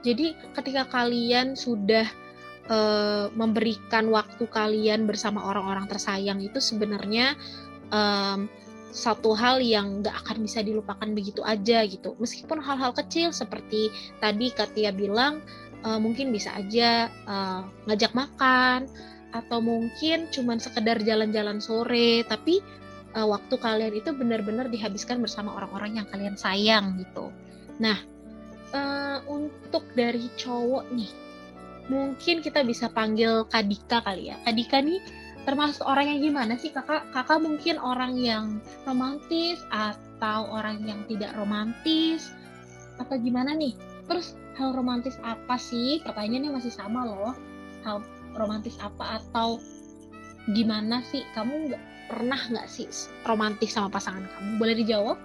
Jadi 0.00 0.32
ketika 0.56 0.88
kalian 0.88 1.52
sudah 1.52 2.08
uh, 2.72 3.28
memberikan 3.36 4.08
waktu 4.08 4.48
kalian 4.48 5.04
bersama 5.04 5.44
orang-orang 5.44 5.84
tersayang 5.84 6.40
itu 6.40 6.56
sebenarnya 6.56 7.36
um, 7.92 8.48
satu 8.90 9.34
hal 9.38 9.62
yang 9.62 10.02
nggak 10.02 10.14
akan 10.26 10.42
bisa 10.42 10.60
dilupakan 10.60 11.08
begitu 11.14 11.40
aja 11.46 11.86
gitu. 11.86 12.18
Meskipun 12.18 12.58
hal-hal 12.58 12.90
kecil 12.94 13.30
seperti 13.30 13.90
tadi 14.18 14.50
Katia 14.50 14.90
bilang 14.90 15.42
uh, 15.86 15.98
mungkin 15.98 16.34
bisa 16.34 16.52
aja 16.58 17.08
uh, 17.26 17.62
ngajak 17.86 18.12
makan 18.12 18.90
atau 19.30 19.62
mungkin 19.62 20.26
cuman 20.34 20.58
sekedar 20.58 20.98
jalan-jalan 21.06 21.62
sore 21.62 22.26
tapi 22.26 22.58
uh, 23.14 23.26
waktu 23.30 23.54
kalian 23.62 23.94
itu 23.94 24.10
benar-benar 24.10 24.66
dihabiskan 24.66 25.22
bersama 25.22 25.54
orang-orang 25.54 26.02
yang 26.02 26.06
kalian 26.10 26.34
sayang 26.34 26.98
gitu. 26.98 27.30
Nah, 27.78 27.96
uh, 28.74 29.18
untuk 29.30 29.86
dari 29.94 30.26
cowok 30.34 30.90
nih, 30.92 31.10
mungkin 31.86 32.42
kita 32.42 32.66
bisa 32.66 32.90
panggil 32.90 33.46
Kadika 33.46 34.02
kali 34.02 34.34
ya. 34.34 34.36
Kadika 34.42 34.82
nih 34.82 34.98
termasuk 35.48 35.84
orang 35.86 36.06
yang 36.16 36.20
gimana 36.20 36.54
sih 36.56 36.72
kakak? 36.72 37.08
Kakak 37.12 37.40
mungkin 37.40 37.76
orang 37.80 38.16
yang 38.16 38.60
romantis 38.84 39.60
atau 39.72 40.48
orang 40.52 40.84
yang 40.84 41.00
tidak 41.08 41.32
romantis 41.36 42.32
atau 43.00 43.16
gimana 43.16 43.56
nih? 43.56 43.72
Terus 44.10 44.36
hal 44.60 44.76
romantis 44.76 45.16
apa 45.24 45.56
sih? 45.56 46.02
Pertanyaannya 46.04 46.52
masih 46.52 46.72
sama 46.72 47.06
loh. 47.06 47.32
Hal 47.86 48.04
romantis 48.36 48.76
apa 48.82 49.22
atau 49.22 49.60
gimana 50.52 51.00
sih? 51.08 51.24
Kamu 51.32 51.70
nggak 51.70 51.82
pernah 52.10 52.40
nggak 52.50 52.66
sih 52.66 52.90
romantis 53.24 53.72
sama 53.72 53.88
pasangan 53.88 54.26
kamu? 54.26 54.50
Boleh 54.58 54.74
dijawab? 54.74 55.18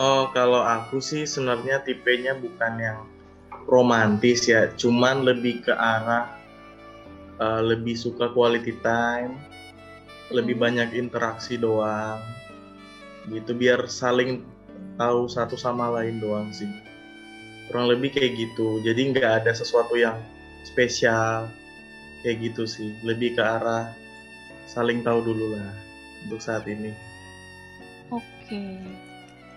Oh, 0.00 0.32
kalau 0.32 0.64
aku 0.64 1.04
sih 1.04 1.28
sebenarnya 1.28 1.84
tipenya 1.84 2.32
bukan 2.32 2.80
yang 2.80 2.98
romantis 3.68 4.48
ya, 4.48 4.72
cuman 4.80 5.20
lebih 5.28 5.60
ke 5.68 5.72
arah 5.76 6.41
uh, 7.38 7.62
lebih 7.62 7.96
suka 7.96 8.32
quality 8.34 8.76
time, 8.84 9.38
lebih 10.34 10.58
hmm. 10.58 10.64
banyak 10.64 10.88
interaksi 10.98 11.56
doang, 11.56 12.20
gitu 13.30 13.54
biar 13.56 13.86
saling 13.86 14.42
tahu 14.98 15.30
satu 15.30 15.56
sama 15.56 15.88
lain 15.94 16.20
doang 16.20 16.50
sih. 16.52 16.68
Kurang 17.70 17.88
lebih 17.88 18.12
kayak 18.12 18.36
gitu, 18.36 18.82
jadi 18.84 19.00
nggak 19.14 19.32
ada 19.44 19.52
sesuatu 19.54 19.96
yang 19.96 20.20
spesial 20.66 21.48
kayak 22.26 22.52
gitu 22.52 22.68
sih, 22.68 22.92
lebih 23.06 23.38
ke 23.38 23.42
arah 23.42 23.94
saling 24.68 25.00
tahu 25.00 25.24
dulu 25.24 25.56
lah 25.56 25.72
untuk 26.26 26.40
saat 26.40 26.64
ini. 26.68 26.92
Oke. 28.12 28.80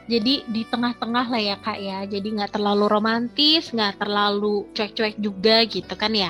Jadi 0.06 0.46
di 0.46 0.62
tengah-tengah 0.70 1.26
lah 1.34 1.42
ya 1.42 1.58
kak 1.58 1.82
ya 1.82 2.06
jadi 2.06 2.28
nggak 2.30 2.54
terlalu 2.54 2.86
romantis 2.86 3.74
nggak 3.74 3.98
terlalu 3.98 4.70
cuek-cuek 4.78 5.18
juga 5.18 5.66
gitu 5.66 5.94
kan 5.98 6.14
ya 6.14 6.30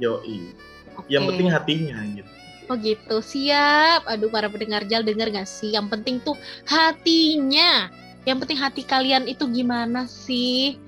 yoi. 0.00 0.52
Okay. 0.92 1.16
yang 1.16 1.24
penting 1.24 1.48
hatinya 1.48 2.04
gitu 2.12 2.32
oh 2.72 2.76
gitu 2.80 3.20
siap. 3.20 4.08
Aduh 4.08 4.32
para 4.32 4.48
pendengar 4.48 4.88
jal 4.88 5.04
denger 5.04 5.28
gak 5.28 5.48
sih? 5.48 5.76
Yang 5.76 5.86
penting 5.92 6.16
tuh 6.24 6.36
hatinya. 6.64 7.92
Yang 8.24 8.38
penting 8.46 8.58
hati 8.58 8.82
kalian 8.88 9.24
itu 9.28 9.44
gimana 9.50 10.08
sih? 10.08 10.80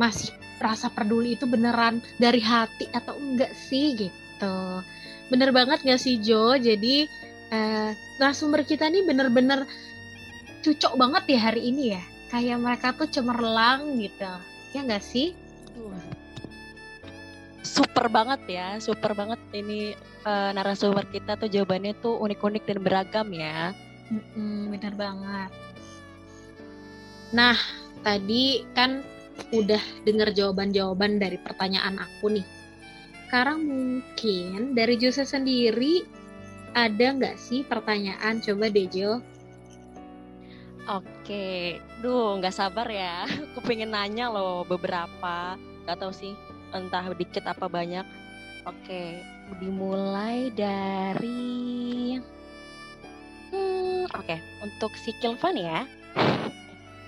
Masih 0.00 0.34
rasa 0.58 0.90
peduli 0.92 1.38
itu 1.38 1.46
beneran 1.46 2.02
dari 2.18 2.42
hati 2.42 2.90
atau 2.90 3.14
enggak 3.14 3.52
sih 3.54 3.94
gitu. 3.94 4.58
Bener 5.30 5.54
banget 5.54 5.86
gak 5.86 6.00
sih 6.02 6.18
Jo? 6.18 6.58
Jadi 6.58 7.06
uh, 7.54 7.94
narasumber 8.18 8.66
kita 8.66 8.90
nih 8.90 9.06
bener-bener 9.06 9.68
cucok 10.66 10.98
banget 10.98 11.38
ya 11.38 11.40
hari 11.52 11.70
ini 11.70 11.94
ya. 11.94 12.02
Kayak 12.30 12.58
mereka 12.58 12.88
tuh 12.94 13.10
cemerlang 13.10 13.98
gitu. 13.98 14.34
Ya 14.70 14.86
nggak 14.86 15.02
sih 15.02 15.34
super 17.80 18.12
banget 18.12 18.40
ya, 18.44 18.68
super 18.76 19.16
banget 19.16 19.40
ini 19.56 19.96
uh, 20.28 20.52
narasumber 20.52 21.08
kita 21.08 21.40
tuh 21.40 21.48
jawabannya 21.48 21.96
tuh 22.04 22.20
unik-unik 22.20 22.64
dan 22.68 22.78
beragam 22.84 23.28
ya. 23.32 23.72
Mm-mm, 24.12 24.76
bener 24.76 24.92
banget. 25.00 25.50
Nah, 27.32 27.56
tadi 28.04 28.68
kan 28.76 29.00
udah 29.56 29.80
dengar 30.04 30.28
jawaban-jawaban 30.36 31.16
dari 31.16 31.40
pertanyaan 31.40 31.96
aku 31.96 32.36
nih. 32.36 32.46
Sekarang 33.24 33.64
mungkin 33.64 34.76
dari 34.76 35.00
Jose 35.00 35.24
sendiri 35.24 36.04
ada 36.76 37.16
nggak 37.16 37.40
sih 37.40 37.64
pertanyaan? 37.64 38.44
Coba 38.44 38.68
deh 38.68 38.90
Jo. 38.90 39.24
Oke, 40.90 41.78
duh 42.02 42.36
nggak 42.42 42.52
sabar 42.52 42.90
ya. 42.90 43.24
Aku 43.54 43.62
pengen 43.62 43.94
nanya 43.94 44.28
loh 44.28 44.66
beberapa. 44.66 45.54
Gak 45.86 45.96
tau 46.02 46.10
sih, 46.10 46.34
entah 46.74 47.10
dikit 47.14 47.44
apa 47.46 47.66
banyak. 47.66 48.06
Oke, 48.68 49.24
dimulai 49.58 50.52
dari... 50.52 52.20
Hmm, 53.50 54.06
oke, 54.14 54.36
untuk 54.62 54.92
si 55.00 55.10
Kilvan 55.18 55.56
ya. 55.56 55.88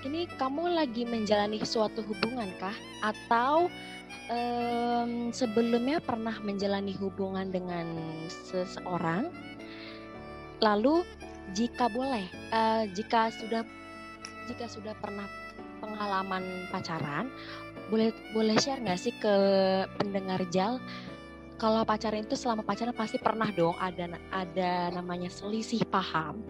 Ini 0.02 0.26
kamu 0.35 0.75
lagi 0.75 1.07
menjalani 1.07 1.62
suatu 1.62 2.02
hubungan 2.02 2.50
kah? 2.59 2.75
Atau 3.07 3.71
um, 4.26 5.31
sebelumnya 5.31 6.02
pernah 6.02 6.35
menjalani 6.42 6.90
hubungan 6.99 7.54
dengan 7.54 7.87
seseorang? 8.50 9.31
Lalu 10.59 11.07
jika 11.54 11.87
boleh, 11.87 12.26
uh, 12.50 12.88
jika 12.97 13.31
sudah 13.31 13.62
jika 14.50 14.66
sudah 14.66 14.95
pernah 14.99 15.26
pengalaman 15.78 16.66
pacaran, 16.71 17.31
boleh 17.92 18.08
boleh 18.32 18.56
share 18.56 18.80
nggak 18.80 18.96
sih 18.96 19.12
ke 19.20 19.34
pendengar 20.00 20.40
Jal? 20.49 20.80
Kalau 21.61 21.84
pacaran 21.84 22.25
itu 22.25 22.34
selama 22.34 22.64
pacaran 22.64 22.96
pasti 22.96 23.20
pernah 23.20 23.52
dong 23.52 23.76
ada 23.76 24.16
ada 24.32 24.88
namanya 24.96 25.28
selisih 25.28 25.84
paham, 25.92 26.40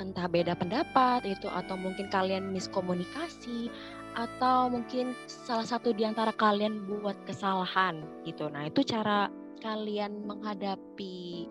entah 0.00 0.24
beda 0.24 0.56
pendapat 0.56 1.28
itu 1.28 1.46
atau 1.46 1.76
mungkin 1.76 2.08
kalian 2.08 2.50
miskomunikasi 2.56 3.68
atau 4.16 4.72
mungkin 4.72 5.12
salah 5.28 5.68
satu 5.68 5.92
di 5.92 6.08
antara 6.08 6.32
kalian 6.32 6.88
buat 6.88 7.20
kesalahan 7.28 8.00
gitu. 8.24 8.48
Nah 8.48 8.66
itu 8.66 8.80
cara 8.82 9.28
kalian 9.60 10.24
menghadapi 10.26 11.46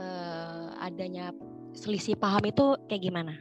uh, 0.00 0.72
adanya 0.80 1.34
selisih 1.74 2.16
paham 2.16 2.46
itu 2.46 2.78
kayak 2.88 3.02
gimana? 3.10 3.34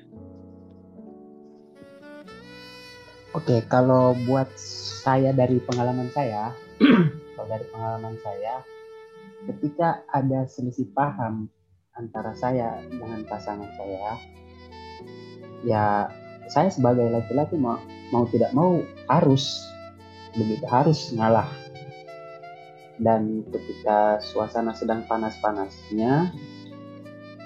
Oke, 3.31 3.63
kalau 3.71 4.11
buat 4.27 4.51
saya 4.59 5.31
dari 5.31 5.63
pengalaman 5.63 6.11
saya, 6.11 6.51
kalau 7.39 7.47
dari 7.47 7.63
pengalaman 7.71 8.19
saya, 8.19 8.59
ketika 9.47 10.03
ada 10.11 10.43
selisih 10.51 10.91
paham 10.91 11.47
antara 11.95 12.35
saya 12.35 12.83
dengan 12.91 13.23
pasangan 13.23 13.71
saya, 13.79 14.19
ya 15.63 16.11
saya 16.51 16.67
sebagai 16.75 17.07
laki-laki 17.07 17.55
mau 17.55 17.79
mau 18.11 18.27
tidak 18.27 18.51
mau 18.51 18.83
harus 19.07 19.63
begitu 20.35 20.67
harus 20.67 21.15
ngalah. 21.15 21.47
Dan 22.99 23.47
ketika 23.47 24.19
suasana 24.27 24.75
sedang 24.75 25.07
panas-panasnya, 25.07 26.35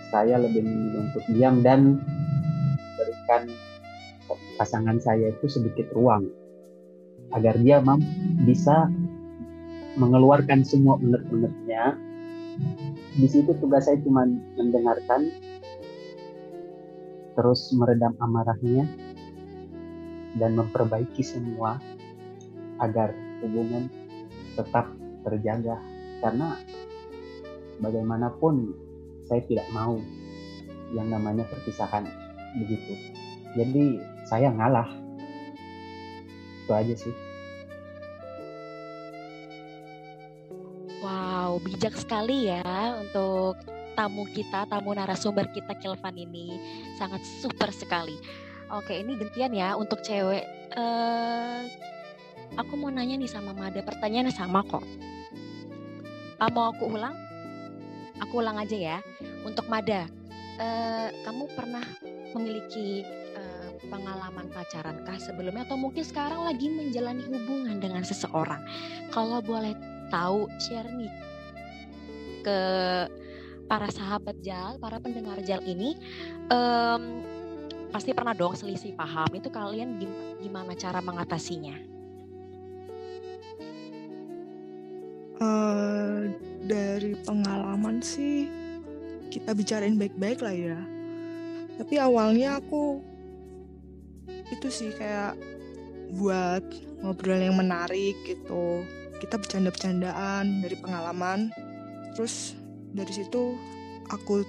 saya 0.09 0.41
lebih 0.41 0.65
memilih 0.65 1.13
untuk 1.13 1.23
diam 1.29 1.61
dan 1.61 2.01
berikan 2.97 3.53
pasangan 4.55 4.97
saya 4.99 5.31
itu 5.31 5.47
sedikit 5.47 5.91
ruang 5.95 6.27
agar 7.35 7.55
dia 7.59 7.83
mampu 7.83 8.07
bisa 8.47 8.87
mengeluarkan 9.95 10.63
semua 10.63 10.99
unek-uneknya. 10.99 11.95
Di 13.15 13.27
situ 13.31 13.55
tugas 13.63 13.87
saya 13.87 13.95
cuma 14.03 14.27
mendengarkan, 14.59 15.31
terus 17.39 17.71
meredam 17.71 18.11
amarahnya, 18.19 18.83
dan 20.35 20.59
memperbaiki 20.59 21.23
semua 21.23 21.79
agar 22.83 23.15
hubungan 23.39 23.87
tetap 24.59 24.91
terjaga. 25.23 25.79
Karena 26.19 26.59
bagaimanapun 27.79 28.75
saya 29.27 29.43
tidak 29.47 29.67
mau 29.71 29.95
yang 30.91 31.07
namanya 31.11 31.47
perpisahan 31.47 32.07
begitu 32.55 32.93
jadi 33.55 33.99
saya 34.25 34.49
ngalah. 34.49 34.89
Itu 36.65 36.71
aja 36.73 36.93
sih. 36.97 37.13
Wow 41.05 41.61
bijak 41.61 41.93
sekali 41.93 42.49
ya 42.49 42.97
untuk 42.97 43.61
tamu 43.93 44.25
kita 44.33 44.65
tamu 44.65 44.97
narasumber 44.97 45.45
kita 45.53 45.77
Kelvan 45.77 46.17
ini. 46.17 46.57
Sangat 46.97 47.21
super 47.21 47.69
sekali. 47.69 48.17
Oke 48.73 48.97
ini 48.97 49.13
gantian 49.13 49.53
ya 49.53 49.77
untuk 49.77 50.01
cewek. 50.01 50.43
Uh, 50.73 51.69
aku 52.57 52.73
mau 52.73 52.89
nanya 52.89 53.21
nih 53.21 53.29
sama 53.29 53.53
Mada 53.53 53.85
pertanyaannya 53.85 54.33
sama 54.33 54.65
kok. 54.65 54.81
Uh, 56.41 56.49
mau 56.49 56.73
aku 56.73 56.89
ulang? 56.97 57.13
Aku 58.25 58.41
ulang 58.41 58.57
aja 58.57 58.73
ya. 58.75 58.97
Untuk 59.45 59.69
Mada, 59.69 60.09
uh, 60.57 61.07
kamu 61.23 61.45
pernah 61.53 61.85
memiliki 62.33 63.05
pengalaman 63.87 64.49
pacaran 64.51 65.01
kah 65.05 65.17
sebelumnya 65.17 65.63
atau 65.65 65.77
mungkin 65.77 66.03
sekarang 66.03 66.43
lagi 66.45 66.67
menjalani 66.69 67.23
hubungan 67.25 67.77
dengan 67.79 68.01
seseorang? 68.01 68.61
Kalau 69.13 69.39
boleh 69.41 69.73
tahu, 70.09 70.49
share 70.61 70.89
nih 70.93 71.11
ke 72.45 72.59
para 73.65 73.89
sahabat 73.89 74.37
Jal, 74.45 74.77
para 74.77 75.01
pendengar 75.01 75.41
Jal 75.41 75.61
ini 75.65 75.97
um, 76.53 77.25
pasti 77.89 78.13
pernah 78.13 78.37
dong 78.37 78.53
selisih 78.53 78.93
paham. 78.93 79.29
Itu 79.33 79.49
kalian 79.49 79.97
gimana 80.41 80.77
cara 80.77 81.01
mengatasinya? 81.01 81.75
Uh, 85.35 86.31
dari 86.63 87.11
pengalaman 87.27 87.99
sih 87.99 88.47
kita 89.33 89.51
bicarain 89.51 89.97
baik-baik 89.99 90.39
lah 90.39 90.55
ya. 90.55 90.79
Tapi 91.75 91.99
awalnya 91.99 92.61
aku 92.63 93.03
itu 94.53 94.67
sih 94.69 94.91
kayak 94.93 95.37
buat 96.15 96.63
ngobrol 97.01 97.41
yang 97.41 97.57
menarik 97.57 98.15
gitu. 98.25 98.85
Kita 99.17 99.39
bercanda-bercandaan 99.39 100.61
dari 100.61 100.75
pengalaman. 100.77 101.49
Terus 102.13 102.55
dari 102.95 103.11
situ 103.11 103.57
aku 104.11 104.45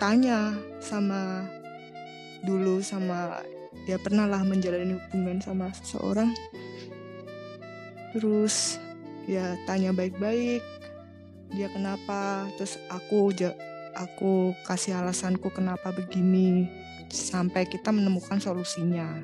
tanya 0.00 0.56
sama 0.80 1.44
dulu 2.42 2.80
sama 2.80 3.44
dia 3.84 4.00
pernah 4.00 4.24
lah 4.24 4.40
menjalani 4.42 4.96
hubungan 4.96 5.38
sama 5.40 5.68
seseorang. 5.76 6.32
Terus 8.16 8.80
ya 9.28 9.54
tanya 9.68 9.94
baik-baik 9.94 10.64
dia 11.50 11.66
kenapa 11.70 12.46
terus 12.54 12.78
aku 12.90 13.34
aku 13.94 14.54
kasih 14.66 15.02
alasanku 15.02 15.50
kenapa 15.50 15.90
begini 15.90 16.70
sampai 17.10 17.66
kita 17.66 17.90
menemukan 17.90 18.38
solusinya. 18.38 19.20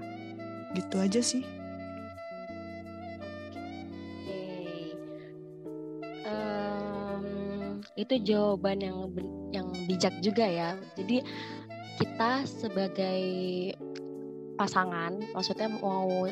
Gitu 0.75 0.99
aja 1.01 1.22
sih. 1.22 1.46
Itu 7.96 8.12
jawaban 8.22 8.85
yang 8.85 9.09
yang 9.57 9.68
bijak 9.88 10.12
juga 10.20 10.44
ya. 10.44 10.77
Jadi 11.01 11.25
kita 11.96 12.44
sebagai 12.44 13.25
pasangan 14.61 15.16
maksudnya 15.33 15.72
mau 15.81 16.29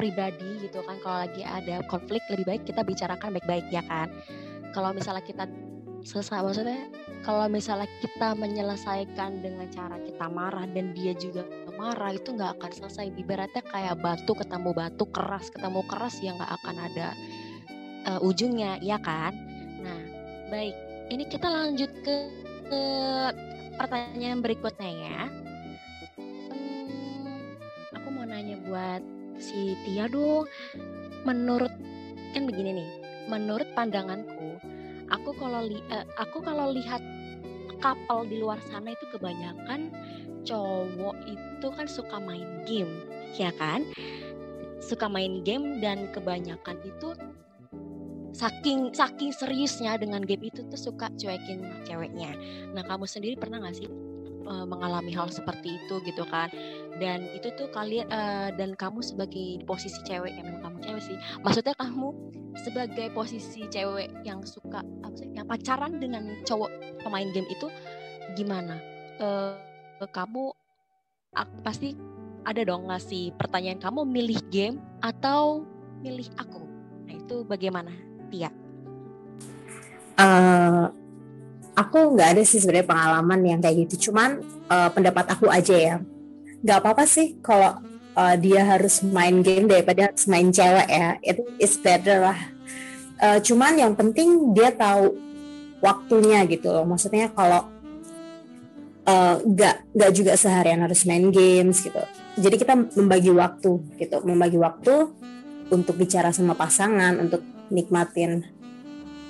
pribadi 0.00 0.64
gitu 0.64 0.80
kan 0.80 0.96
kalau 1.04 1.28
lagi 1.28 1.44
ada 1.44 1.84
konflik 1.92 2.24
lebih 2.32 2.48
baik 2.48 2.62
kita 2.64 2.80
bicarakan 2.80 3.36
baik-baik 3.36 3.68
ya 3.68 3.84
kan? 3.84 4.08
Kalau 4.72 4.96
misalnya 4.96 5.20
kita 5.20 5.44
selesai 6.08 6.40
maksudnya 6.40 6.88
kalau 7.24 7.48
misalnya 7.48 7.88
kita 8.04 8.36
menyelesaikan 8.36 9.40
dengan 9.40 9.64
cara 9.72 9.96
kita 9.96 10.28
marah 10.28 10.68
dan 10.68 10.92
dia 10.92 11.16
juga 11.16 11.48
marah 11.72 12.12
itu 12.12 12.36
nggak 12.36 12.60
akan 12.60 12.70
selesai. 12.70 13.16
Ibaratnya 13.16 13.64
kayak 13.64 13.98
batu 14.04 14.36
ketemu 14.36 14.70
batu 14.76 15.08
keras 15.08 15.48
ketemu 15.48 15.80
keras 15.88 16.20
yang 16.20 16.36
nggak 16.36 16.52
akan 16.60 16.76
ada 16.84 17.08
uh, 18.12 18.20
ujungnya 18.20 18.76
ya 18.84 19.00
kan? 19.00 19.32
Nah 19.80 20.00
baik. 20.52 20.76
Ini 21.04 21.24
kita 21.28 21.48
lanjut 21.48 21.90
ke, 22.00 22.16
ke 22.68 22.82
pertanyaan 23.76 24.40
berikutnya 24.44 24.90
ya. 24.92 25.20
Hmm, 26.16 27.52
aku 27.92 28.08
mau 28.08 28.24
nanya 28.24 28.56
buat 28.68 29.00
si 29.40 29.76
Tia 29.84 30.08
dong. 30.12 30.44
Menurut 31.24 31.72
kan 32.36 32.44
begini 32.44 32.84
nih. 32.84 32.88
Menurut 33.32 33.68
pandanganku 33.72 34.60
aku 35.12 35.30
kalau 35.36 35.60
li 35.64 35.80
uh, 35.92 36.06
aku 36.16 36.40
kalau 36.40 36.72
lihat 36.72 37.02
couple 37.84 38.24
di 38.24 38.40
luar 38.40 38.56
sana 38.64 38.96
itu 38.96 39.04
kebanyakan 39.12 39.92
cowok 40.48 41.16
itu 41.28 41.66
kan 41.68 41.84
suka 41.84 42.16
main 42.16 42.48
game 42.64 43.04
ya 43.36 43.52
kan 43.60 43.84
suka 44.80 45.04
main 45.04 45.44
game 45.44 45.84
dan 45.84 46.08
kebanyakan 46.16 46.80
itu 46.80 47.12
saking 48.34 48.90
saking 48.90 49.30
seriusnya 49.30 49.94
dengan 49.96 50.20
game 50.26 50.50
itu 50.50 50.66
tuh 50.66 50.76
suka 50.76 51.06
cuekin 51.14 51.62
ceweknya. 51.86 52.34
Nah 52.74 52.82
kamu 52.82 53.06
sendiri 53.06 53.38
pernah 53.38 53.62
nggak 53.62 53.76
sih 53.78 53.88
uh, 54.44 54.66
mengalami 54.66 55.14
hal 55.14 55.30
seperti 55.30 55.78
itu 55.78 56.02
gitu 56.02 56.26
kan? 56.26 56.50
Dan 56.98 57.30
itu 57.30 57.54
tuh 57.54 57.70
kalian 57.70 58.10
uh, 58.10 58.50
dan 58.58 58.74
kamu 58.74 59.00
sebagai 59.06 59.62
posisi 59.64 59.96
cewek 60.02 60.34
yang 60.34 60.58
cewek 60.84 61.02
sih. 61.02 61.16
Maksudnya 61.40 61.72
kamu 61.80 62.12
sebagai 62.60 63.08
posisi 63.16 63.64
cewek 63.72 64.12
yang 64.28 64.44
suka? 64.44 64.84
Yang 65.32 65.46
pacaran 65.48 65.96
dengan 65.96 66.28
cowok 66.44 67.00
pemain 67.00 67.28
game 67.32 67.48
itu 67.48 67.66
gimana? 68.36 68.76
Uh, 69.16 69.56
kamu 70.12 70.52
pasti 71.64 71.96
ada 72.44 72.60
dong 72.62 72.92
ngasih 72.92 73.32
pertanyaan 73.40 73.80
kamu 73.80 74.04
milih 74.04 74.40
game 74.52 74.76
atau 75.00 75.64
milih 76.04 76.28
aku. 76.36 76.62
Nah 77.08 77.14
itu 77.16 77.36
bagaimana? 77.48 77.90
Tia? 78.28 78.52
Uh, 80.14 80.92
aku 81.74 82.14
nggak 82.14 82.38
ada 82.38 82.42
sih 82.44 82.60
sebenarnya 82.60 82.86
pengalaman 82.86 83.40
yang 83.42 83.60
kayak 83.64 83.88
gitu. 83.88 84.10
Cuman 84.10 84.44
uh, 84.68 84.92
pendapat 84.92 85.32
aku 85.32 85.48
aja 85.48 85.74
ya. 85.74 85.96
Nggak 86.60 86.78
apa-apa 86.84 87.04
sih 87.08 87.40
kalau 87.40 87.80
uh, 88.16 88.34
dia 88.38 88.64
harus 88.64 89.02
main 89.02 89.42
game 89.42 89.66
daripada 89.70 90.10
harus 90.10 90.24
main 90.26 90.50
cewek 90.50 90.88
ya. 90.88 91.18
Itu 91.22 91.42
is 91.60 91.74
better 91.78 92.24
lah. 92.24 92.38
Uh, 93.20 93.38
cuman 93.38 93.78
yang 93.78 93.92
penting 93.94 94.54
dia 94.56 94.74
tahu 94.74 95.14
waktunya 95.78 96.42
gitu 96.48 96.72
loh. 96.72 96.86
Maksudnya 96.88 97.30
kalau 97.30 97.70
nggak 99.44 99.76
uh, 99.76 99.84
nggak 99.92 100.12
juga 100.16 100.32
seharian 100.34 100.80
harus 100.80 101.04
main 101.04 101.28
games 101.28 101.84
gitu. 101.84 102.00
Jadi 102.40 102.56
kita 102.56 102.74
membagi 102.74 103.30
waktu 103.30 103.70
gitu, 104.00 104.16
membagi 104.24 104.58
waktu 104.58 105.12
untuk 105.68 105.94
bicara 105.94 106.32
sama 106.34 106.56
pasangan, 106.56 107.20
untuk 107.20 107.44
nikmatin 107.72 108.44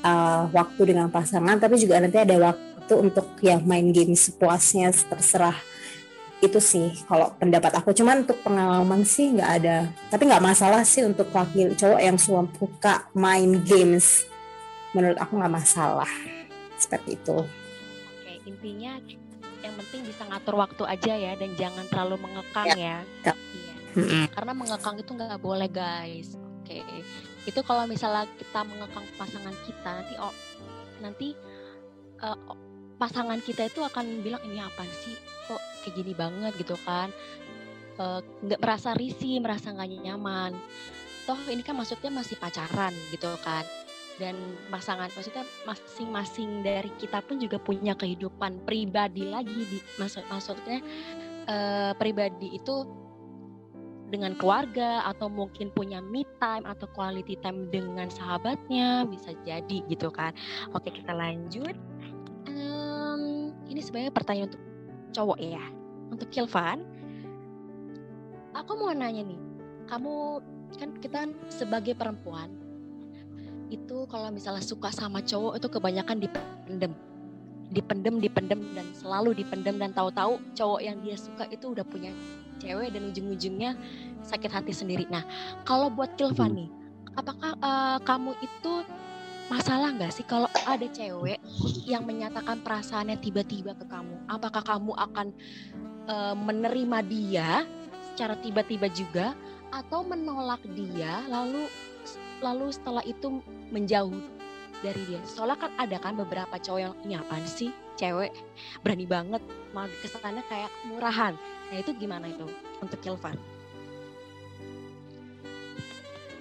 uh, 0.05 0.47
waktu 0.53 0.94
dengan 0.94 1.09
pasangan 1.09 1.57
tapi 1.59 1.81
juga 1.81 1.99
nanti 1.99 2.20
ada 2.20 2.37
waktu 2.37 2.94
untuk 2.94 3.27
yang 3.40 3.64
main 3.64 3.88
game 3.90 4.12
sepuasnya 4.12 4.92
terserah 4.92 5.57
itu 6.47 6.61
sih 6.61 6.93
kalau 7.09 7.33
pendapat 7.37 7.73
aku. 7.81 7.97
Cuman 7.97 8.25
untuk 8.29 8.39
pengalaman 8.45 9.03
sih 9.03 9.33
nggak 9.35 9.51
ada. 9.63 9.89
Tapi 10.13 10.23
nggak 10.29 10.45
masalah 10.45 10.83
sih 10.85 11.03
untuk 11.05 11.33
laki 11.33 11.73
cowok 11.75 12.01
yang 12.01 12.19
suka 12.21 13.09
main 13.17 13.65
games. 13.65 14.29
Menurut 14.93 15.19
aku 15.19 15.41
nggak 15.41 15.55
masalah 15.55 16.11
seperti 16.79 17.17
itu. 17.17 17.39
Oke 17.43 18.33
intinya 18.45 19.01
yang 19.65 19.75
penting 19.81 20.05
bisa 20.05 20.23
ngatur 20.29 20.61
waktu 20.61 20.83
aja 20.85 21.13
ya 21.17 21.33
dan 21.41 21.51
jangan 21.57 21.85
terlalu 21.89 22.21
mengekang 22.21 22.69
ya, 22.77 23.01
ya. 23.25 23.33
Iya. 23.95 24.27
karena 24.29 24.53
mengekang 24.53 24.97
itu 25.01 25.11
nggak 25.15 25.41
boleh 25.41 25.69
guys. 25.73 26.37
Oke. 26.63 26.85
Itu 27.45 27.61
kalau 27.65 27.85
misalnya 27.89 28.29
kita 28.37 28.61
mengekang 28.65 29.05
pasangan 29.17 29.57
kita 29.65 29.91
nanti 30.01 30.15
oh, 30.21 30.35
nanti 31.01 31.29
uh, 32.21 32.39
pasangan 33.05 33.37
kita 33.45 33.69
itu 33.69 33.85
akan 33.85 34.25
bilang 34.25 34.40
ini 34.49 34.64
apa 34.64 34.81
sih? 34.88 35.12
Kok 35.45 35.61
kayak 35.85 35.93
gini 36.01 36.12
banget 36.17 36.57
gitu 36.57 36.81
kan. 36.88 37.12
Eh, 38.01 38.21
nggak 38.25 38.59
uh, 38.59 38.62
merasa 38.64 38.97
risih 38.97 39.45
merasa 39.45 39.77
nggak 39.77 40.09
nyaman. 40.09 40.57
Toh 41.29 41.37
ini 41.53 41.61
kan 41.61 41.77
maksudnya 41.77 42.09
masih 42.09 42.40
pacaran 42.40 42.97
gitu 43.12 43.29
kan. 43.45 43.69
Dan 44.17 44.38
pasangan 44.73 45.12
maksudnya 45.12 45.45
masing-masing 45.69 46.64
dari 46.64 46.88
kita 46.97 47.21
pun 47.21 47.37
juga 47.37 47.61
punya 47.61 47.93
kehidupan 47.93 48.64
pribadi 48.64 49.29
lagi 49.29 49.69
di 49.69 49.79
maksud 50.01 50.25
maksudnya 50.31 50.81
uh, 51.45 51.93
pribadi 51.99 52.57
itu 52.57 52.88
dengan 54.14 54.38
keluarga 54.38 55.03
atau 55.11 55.27
mungkin 55.27 55.75
punya 55.75 55.99
me 55.99 56.23
time 56.38 56.62
atau 56.62 56.87
quality 56.95 57.35
time 57.43 57.67
dengan 57.75 58.07
sahabatnya 58.07 59.03
bisa 59.11 59.35
jadi 59.43 59.83
gitu 59.90 60.09
kan. 60.14 60.31
Oke 60.73 60.95
kita 60.95 61.11
lanjut. 61.11 61.75
Um, 62.47 62.84
ini 63.75 63.83
sebenarnya 63.83 64.15
pertanyaan 64.15 64.49
untuk 64.55 64.63
cowok 65.11 65.39
ya 65.43 65.65
untuk 66.15 66.29
Kilvan 66.31 66.87
aku 68.55 68.71
mau 68.79 68.95
nanya 68.95 69.27
nih 69.27 69.41
kamu 69.91 70.39
kan 70.79 70.91
kita 71.03 71.21
sebagai 71.51 71.99
perempuan 71.99 72.51
itu 73.75 74.07
kalau 74.07 74.31
misalnya 74.31 74.63
suka 74.63 74.95
sama 74.95 75.19
cowok 75.19 75.59
itu 75.59 75.67
kebanyakan 75.67 76.23
dipendem 76.23 76.95
dipendem 77.75 78.23
dipendem 78.23 78.61
dan 78.79 78.87
selalu 78.95 79.35
dipendem 79.35 79.75
dan 79.83 79.91
tahu-tahu 79.91 80.39
cowok 80.55 80.81
yang 80.81 81.03
dia 81.03 81.19
suka 81.19 81.51
itu 81.51 81.75
udah 81.75 81.83
punya 81.83 82.15
cewek 82.63 82.95
dan 82.95 83.11
ujung-ujungnya 83.11 83.75
sakit 84.23 84.51
hati 84.53 84.71
sendiri. 84.71 85.05
Nah, 85.11 85.27
kalau 85.67 85.91
buat 85.91 86.15
Kilvani, 86.15 86.71
hmm. 86.71 87.19
apakah 87.19 87.59
uh, 87.59 87.99
kamu 88.07 88.39
itu 88.39 88.73
masalah 89.53 89.93
nggak 89.93 90.13
sih 90.13 90.25
kalau 90.25 90.49
ada 90.65 90.87
cewek 90.89 91.37
yang 91.85 92.09
menyatakan 92.09 92.65
perasaannya 92.65 93.21
tiba-tiba 93.21 93.77
ke 93.77 93.85
kamu? 93.85 94.17
Apakah 94.29 94.65
kamu 94.65 94.93
akan 94.97 95.27
uh, 96.09 96.35
menerima 96.37 96.99
dia 97.05 97.51
secara 98.13 98.39
tiba-tiba 98.41 98.89
juga 98.93 99.37
atau 99.75 100.07
menolak 100.07 100.63
dia 100.73 101.21
lalu 101.29 101.67
lalu 102.41 102.71
setelah 102.73 103.05
itu 103.05 103.43
menjauh 103.69 104.17
dari 104.81 105.03
dia? 105.05 105.21
Soalnya 105.29 105.69
kan 105.69 105.73
ada 105.77 105.97
kan 106.01 106.17
beberapa 106.17 106.57
cowok 106.57 106.81
yang 106.81 106.95
ini 107.05 107.15
apaan 107.21 107.45
sih 107.45 107.69
cewek 108.01 108.33
berani 108.81 109.05
banget 109.05 109.43
mau 109.77 109.87
kesannya 110.01 110.43
kayak 110.49 110.73
murahan. 110.89 111.37
Nah 111.69 111.77
itu 111.77 111.93
gimana 112.01 112.33
itu 112.33 112.49
untuk 112.81 112.99
Kilvan? 113.05 113.37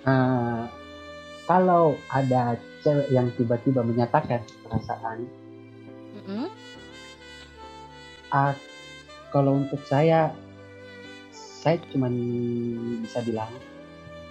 Uh, 0.03 0.67
kalau 1.43 1.99
ada 2.07 2.55
cewek 2.83 3.07
yang 3.11 3.27
tiba-tiba 3.35 3.83
menyatakan 3.83 4.43
perasaan, 4.63 5.27
mm 6.15 6.21
-hmm. 6.23 6.47
uh, 8.31 8.53
kalau 9.31 9.59
untuk 9.59 9.83
saya, 9.83 10.31
saya 11.35 11.79
cuma 11.91 12.07
bisa 13.03 13.19
bilang 13.27 13.51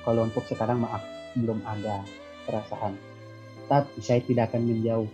kalau 0.05 0.25
untuk 0.25 0.45
sekarang 0.49 0.81
maaf 0.85 1.05
belum 1.37 1.61
ada 1.69 2.01
perasaan, 2.49 2.97
tapi 3.69 4.01
saya 4.01 4.21
tidak 4.25 4.53
akan 4.53 4.69
menjauh. 4.69 5.09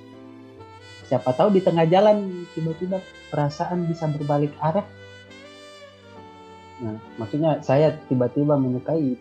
Siapa 1.08 1.32
tahu 1.32 1.56
di 1.56 1.64
tengah 1.64 1.88
jalan 1.88 2.44
tiba-tiba 2.52 3.00
perasaan 3.32 3.88
bisa 3.88 4.06
berbalik 4.12 4.52
arah. 4.60 4.84
Nah 6.84 7.00
maksudnya 7.16 7.64
saya 7.64 7.96
tiba-tiba 8.06 8.60
menyukai 8.60 9.16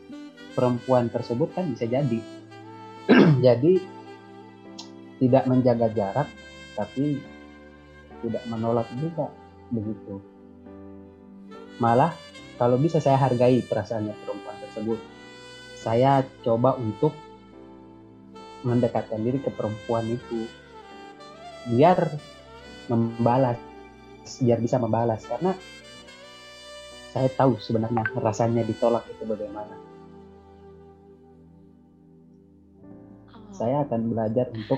perempuan 0.52 1.08
tersebut 1.08 1.54
kan 1.56 1.70
bisa 1.72 1.88
jadi 1.88 2.20
jadi 3.42 3.74
tidak 5.18 5.44
menjaga 5.50 5.88
jarak 5.94 6.30
tapi 6.78 7.22
tidak 8.22 8.44
menolak 8.50 8.88
juga 8.98 9.30
begitu. 9.74 10.22
Malah 11.78 12.14
kalau 12.58 12.78
bisa 12.82 12.98
saya 12.98 13.18
hargai 13.22 13.62
perasaannya 13.66 14.14
perempuan 14.26 14.58
tersebut. 14.66 15.00
Saya 15.78 16.26
coba 16.42 16.74
untuk 16.76 17.14
mendekatkan 18.66 19.22
diri 19.22 19.38
ke 19.42 19.54
perempuan 19.54 20.10
itu. 20.10 20.50
Biar 21.70 22.18
membalas 22.90 23.58
biar 24.42 24.60
bisa 24.60 24.82
membalas. 24.82 25.22
Karena 25.26 25.54
saya 27.14 27.30
tahu 27.34 27.58
sebenarnya 27.62 28.06
rasanya 28.18 28.62
ditolak 28.66 29.06
itu 29.10 29.24
bagaimana 29.26 29.97
saya 33.58 33.82
akan 33.90 34.14
belajar 34.14 34.46
untuk 34.54 34.78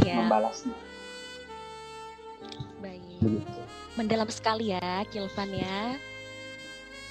ya. 0.00 0.24
membalasnya 0.24 0.72
baik 2.80 3.04
Begitu. 3.20 3.60
mendalam 4.00 4.30
sekali 4.32 4.72
ya 4.72 5.04
Kilvan 5.12 5.52
ya 5.52 6.00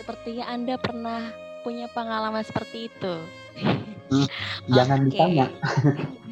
sepertinya 0.02 0.50
anda 0.50 0.76
pernah 0.82 1.30
punya 1.62 1.86
pengalaman 1.94 2.42
seperti 2.42 2.90
itu 2.90 3.16
hmm, 4.10 4.28
jangan 4.76 5.00
okay. 5.06 5.08
ditanya 5.14 5.48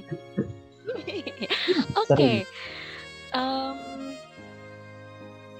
Oke. 1.95 2.15
Okay. 2.15 2.37
Um, 3.31 4.11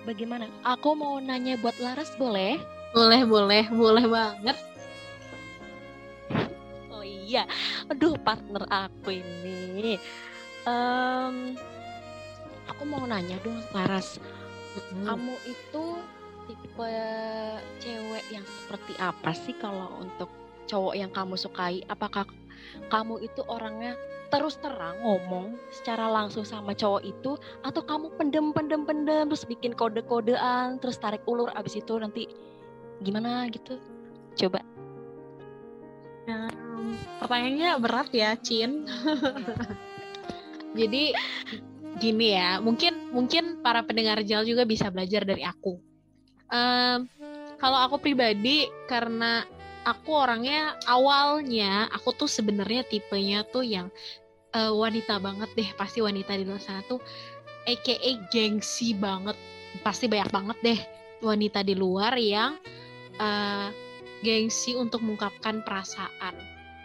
bagaimana? 0.03 0.51
Aku 0.67 0.95
mau 0.95 1.19
nanya 1.23 1.55
buat 1.59 1.75
Laras 1.79 2.11
boleh? 2.19 2.59
Boleh, 2.91 3.23
boleh, 3.23 3.63
boleh 3.71 4.05
banget. 4.07 4.57
Iya, 7.31 7.47
aduh 7.87 8.19
partner 8.19 8.67
aku 8.67 9.15
ini. 9.23 9.95
Um, 10.67 11.55
aku 12.67 12.83
mau 12.83 13.07
nanya 13.07 13.39
dong 13.39 13.55
Laras, 13.71 14.19
hmm. 14.19 15.07
kamu 15.07 15.33
itu 15.47 15.85
tipe 16.51 16.91
cewek 17.79 18.25
yang 18.35 18.43
seperti 18.43 18.93
apa 18.99 19.31
sih 19.31 19.55
kalau 19.55 20.03
untuk 20.03 20.27
cowok 20.67 20.91
yang 20.99 21.07
kamu 21.15 21.39
sukai? 21.39 21.79
Apakah 21.87 22.27
kamu 22.91 23.23
itu 23.23 23.47
orangnya 23.47 23.95
terus 24.27 24.59
terang 24.59 24.99
ngomong 24.99 25.55
secara 25.71 26.11
langsung 26.11 26.43
sama 26.43 26.75
cowok 26.75 27.03
itu 27.07 27.39
atau 27.63 27.79
kamu 27.79 28.11
pendem 28.19 28.51
pendem 28.51 28.83
pendem 28.83 29.31
terus 29.31 29.47
bikin 29.47 29.71
kode 29.71 30.03
kodean 30.03 30.79
terus 30.83 30.99
tarik 30.99 31.23
ulur 31.27 31.51
abis 31.55 31.79
itu 31.79 31.95
nanti 31.95 32.27
gimana 33.03 33.47
gitu 33.51 33.79
coba 34.35 34.63
Um, 36.29 36.70
pertanyaannya 37.19 37.71
berat 37.81 38.09
ya, 38.13 38.35
Cin. 38.39 38.85
Jadi 40.79 41.11
gini 41.99 42.27
ya, 42.33 42.63
mungkin 42.63 43.11
mungkin 43.11 43.59
para 43.59 43.83
pendengar 43.83 44.23
Jal 44.23 44.47
juga 44.47 44.63
bisa 44.63 44.87
belajar 44.87 45.27
dari 45.27 45.43
aku. 45.43 45.77
Um, 46.51 47.07
kalau 47.59 47.77
aku 47.77 48.01
pribadi 48.01 48.67
karena 48.89 49.45
aku 49.85 50.13
orangnya 50.13 50.77
awalnya 50.85 51.89
aku 51.89 52.13
tuh 52.13 52.29
sebenarnya 52.29 52.85
tipenya 52.85 53.45
tuh 53.45 53.65
yang 53.65 53.87
uh, 54.53 54.73
wanita 54.73 55.17
banget 55.17 55.49
deh 55.57 55.69
pasti 55.77 56.01
wanita 56.01 56.37
di 56.37 56.43
luar 56.45 56.61
sana 56.61 56.81
tuh 56.85 57.01
aka 57.65 57.95
gengsi 58.29 58.93
banget 58.97 59.37
pasti 59.85 60.09
banyak 60.09 60.29
banget 60.29 60.57
deh 60.61 60.79
wanita 61.21 61.61
di 61.61 61.73
luar 61.77 62.17
yang 62.17 62.57
uh, 63.21 63.69
gengsi 64.21 64.77
untuk 64.77 65.01
mengungkapkan 65.01 65.65
perasaan 65.65 66.33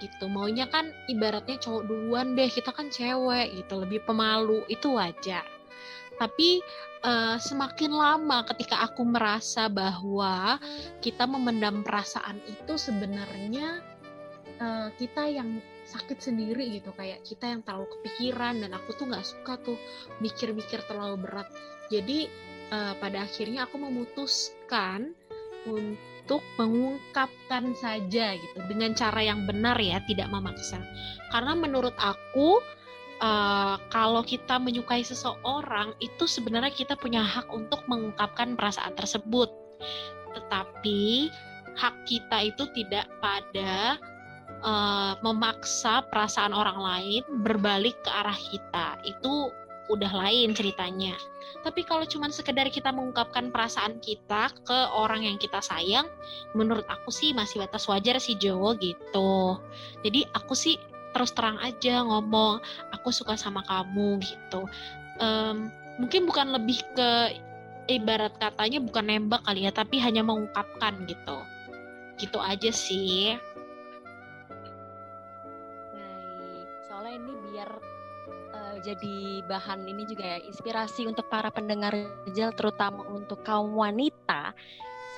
gitu. 0.03 0.29
Maunya 0.29 0.69
kan 0.69 0.91
ibaratnya 1.09 1.57
cowok 1.61 1.83
duluan 1.89 2.37
deh 2.37 2.49
kita 2.49 2.71
kan 2.73 2.89
cewek 2.93 3.53
gitu 3.57 3.75
lebih 3.81 4.05
pemalu 4.05 4.63
itu 4.69 4.93
wajar. 4.95 5.45
Tapi 6.17 6.65
uh, 7.05 7.37
semakin 7.37 7.93
lama 7.93 8.45
ketika 8.55 8.81
aku 8.89 9.05
merasa 9.05 9.69
bahwa 9.69 10.57
kita 11.05 11.29
memendam 11.29 11.85
perasaan 11.85 12.41
itu 12.49 12.81
sebenarnya 12.81 13.85
uh, 14.61 14.89
kita 14.97 15.29
yang 15.29 15.61
sakit 15.87 16.19
sendiri 16.19 16.83
gitu 16.83 16.91
kayak 16.99 17.23
kita 17.23 17.47
yang 17.47 17.63
terlalu 17.63 17.87
kepikiran 18.01 18.59
dan 18.59 18.75
aku 18.75 18.91
tuh 18.99 19.07
nggak 19.07 19.23
suka 19.23 19.55
tuh 19.63 19.79
mikir-mikir 20.25 20.83
terlalu 20.89 21.21
berat. 21.23 21.49
Jadi 21.93 22.27
uh, 22.75 22.97
pada 22.99 23.23
akhirnya 23.23 23.69
aku 23.69 23.79
memutuskan 23.79 25.15
untuk 25.67 26.43
mengungkapkan 26.59 27.75
saja 27.79 28.35
gitu 28.35 28.59
dengan 28.71 28.95
cara 28.95 29.21
yang 29.23 29.45
benar 29.45 29.77
ya 29.79 30.01
tidak 30.07 30.31
memaksa. 30.31 30.79
Karena 31.31 31.55
menurut 31.59 31.95
aku 31.99 32.63
uh, 33.21 33.77
kalau 33.91 34.23
kita 34.23 34.59
menyukai 34.59 35.03
seseorang 35.05 35.95
itu 36.01 36.25
sebenarnya 36.25 36.73
kita 36.73 36.95
punya 36.97 37.23
hak 37.23 37.51
untuk 37.53 37.83
mengungkapkan 37.91 38.55
perasaan 38.57 38.95
tersebut. 38.97 39.51
Tetapi 40.35 41.31
hak 41.77 41.97
kita 42.09 42.39
itu 42.49 42.65
tidak 42.73 43.07
pada 43.21 44.01
uh, 44.65 45.13
memaksa 45.21 46.05
perasaan 46.09 46.57
orang 46.57 46.79
lain 46.81 47.23
berbalik 47.45 47.97
ke 48.05 48.11
arah 48.11 48.37
kita. 48.37 48.97
Itu 49.05 49.53
udah 49.91 50.11
lain 50.11 50.53
ceritanya. 50.53 51.15
Tapi 51.63 51.83
kalau 51.83 52.07
cuma 52.07 52.31
sekedar 52.31 52.71
kita 52.71 52.95
mengungkapkan 52.95 53.51
perasaan 53.51 53.99
kita 53.99 54.51
ke 54.63 54.79
orang 54.95 55.27
yang 55.27 55.37
kita 55.39 55.59
sayang, 55.59 56.07
menurut 56.55 56.87
aku 56.87 57.11
sih 57.11 57.35
masih 57.35 57.63
batas 57.63 57.87
wajar 57.91 58.19
sih 58.23 58.39
Jowo 58.39 58.75
gitu. 58.79 59.59
Jadi 60.07 60.27
aku 60.35 60.55
sih 60.55 60.79
terus 61.11 61.33
terang 61.33 61.57
aja 61.65 62.05
ngomong, 62.05 62.61
aku 62.93 63.09
suka 63.11 63.35
sama 63.39 63.65
kamu 63.65 64.21
gitu. 64.21 64.69
Um, 65.17 65.73
mungkin 65.97 66.29
bukan 66.29 66.53
lebih 66.53 66.83
ke 66.93 67.41
ibarat 67.89 68.37
katanya 68.37 68.83
bukan 68.83 69.07
nembak 69.07 69.43
kali 69.47 69.65
ya, 69.65 69.73
tapi 69.73 70.03
hanya 70.03 70.21
mengungkapkan 70.27 71.09
gitu. 71.09 71.39
Gitu 72.21 72.39
aja 72.39 72.71
sih. 72.71 73.39
Jadi 78.87 79.43
bahan 79.51 79.83
ini 79.91 80.07
juga 80.07 80.23
ya 80.23 80.39
inspirasi 80.47 81.11
untuk 81.11 81.27
para 81.27 81.51
pendengar 81.51 81.91
Jel 82.31 82.55
terutama 82.55 83.03
untuk 83.11 83.43
kaum 83.43 83.75
wanita. 83.75 84.55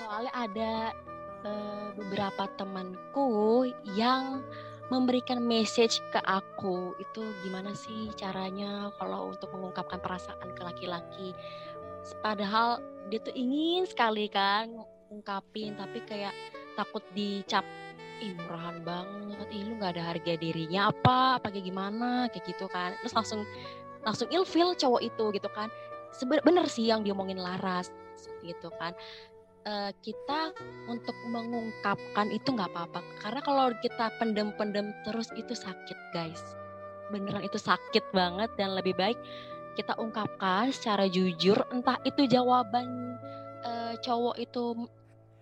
Soalnya 0.00 0.32
ada 0.32 0.72
uh, 1.44 1.88
beberapa 1.92 2.48
temanku 2.56 3.68
yang 3.92 4.40
memberikan 4.88 5.44
message 5.44 6.00
ke 6.08 6.20
aku 6.24 6.96
itu 6.96 7.20
gimana 7.44 7.76
sih 7.76 8.08
caranya 8.16 8.88
kalau 8.96 9.28
untuk 9.28 9.52
mengungkapkan 9.52 10.00
perasaan 10.00 10.48
ke 10.56 10.64
laki-laki 10.64 11.36
padahal 12.24 12.80
dia 13.12 13.20
tuh 13.20 13.36
ingin 13.36 13.84
sekali 13.84 14.32
kan 14.32 14.72
ungkapin 15.12 15.76
tapi 15.76 16.00
kayak 16.08 16.32
takut 16.72 17.04
dicap 17.12 17.68
ih 18.22 18.32
murahan 18.34 18.78
banget. 18.82 19.46
Ih 19.50 19.62
lu 19.66 19.72
nggak 19.78 19.92
ada 19.98 20.04
harga 20.14 20.32
dirinya 20.38 20.90
apa? 20.90 21.40
Apa 21.40 21.50
kayak 21.50 21.66
gimana? 21.66 22.26
Kayak 22.30 22.44
gitu 22.54 22.66
kan. 22.70 22.94
Terus 23.02 23.14
langsung 23.14 23.40
langsung 24.02 24.28
ilfil 24.30 24.74
cowok 24.74 25.02
itu 25.02 25.24
gitu 25.34 25.48
kan. 25.52 25.68
Seben 26.14 26.40
bener 26.42 26.66
sih 26.66 26.88
yang 26.88 27.02
diomongin 27.04 27.38
Laras 27.38 27.92
gitu 28.42 28.68
kan. 28.78 28.92
Uh, 29.68 29.92
kita 30.00 30.54
untuk 30.88 31.12
mengungkapkan 31.28 32.32
itu 32.32 32.48
nggak 32.54 32.70
apa-apa. 32.72 33.00
Karena 33.20 33.40
kalau 33.44 33.66
kita 33.84 34.08
pendem-pendem 34.16 34.94
terus 35.04 35.28
itu 35.36 35.52
sakit 35.52 35.98
guys. 36.16 36.40
Beneran 37.12 37.44
itu 37.44 37.60
sakit 37.60 38.04
banget 38.12 38.48
dan 38.56 38.76
lebih 38.76 38.96
baik 38.96 39.18
kita 39.78 39.94
ungkapkan 39.94 40.74
secara 40.74 41.06
jujur. 41.06 41.54
Entah 41.70 42.02
itu 42.02 42.26
jawaban 42.26 43.14
uh, 43.62 43.94
cowok 44.02 44.36
itu 44.42 44.88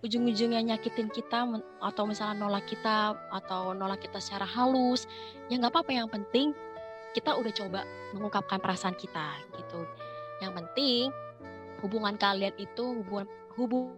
ujung-ujungnya 0.04 0.60
nyakitin 0.60 1.08
kita 1.08 1.48
atau 1.80 2.04
misalnya 2.04 2.46
nolak 2.46 2.68
kita 2.68 3.16
atau 3.32 3.72
nolak 3.72 4.04
kita 4.04 4.20
secara 4.20 4.44
halus 4.44 5.08
ya 5.48 5.56
nggak 5.56 5.72
apa-apa 5.72 5.92
yang 5.92 6.08
penting 6.12 6.52
kita 7.16 7.32
udah 7.32 7.52
coba 7.56 7.80
mengungkapkan 8.12 8.60
perasaan 8.60 8.92
kita 8.92 9.40
gitu. 9.56 9.80
Yang 10.44 10.52
penting 10.60 11.02
hubungan 11.80 12.20
kalian 12.20 12.52
itu 12.60 13.00
hubungan 13.00 13.24
hubung, 13.56 13.96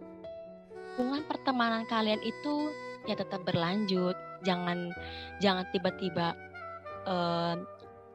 hubungan 0.95 1.27
pertemanan 1.27 1.83
kalian 1.91 2.23
itu 2.23 2.71
ya 3.11 3.19
tetap 3.19 3.43
berlanjut. 3.43 4.15
Jangan 4.47 4.95
jangan 5.43 5.67
tiba-tiba 5.75 6.31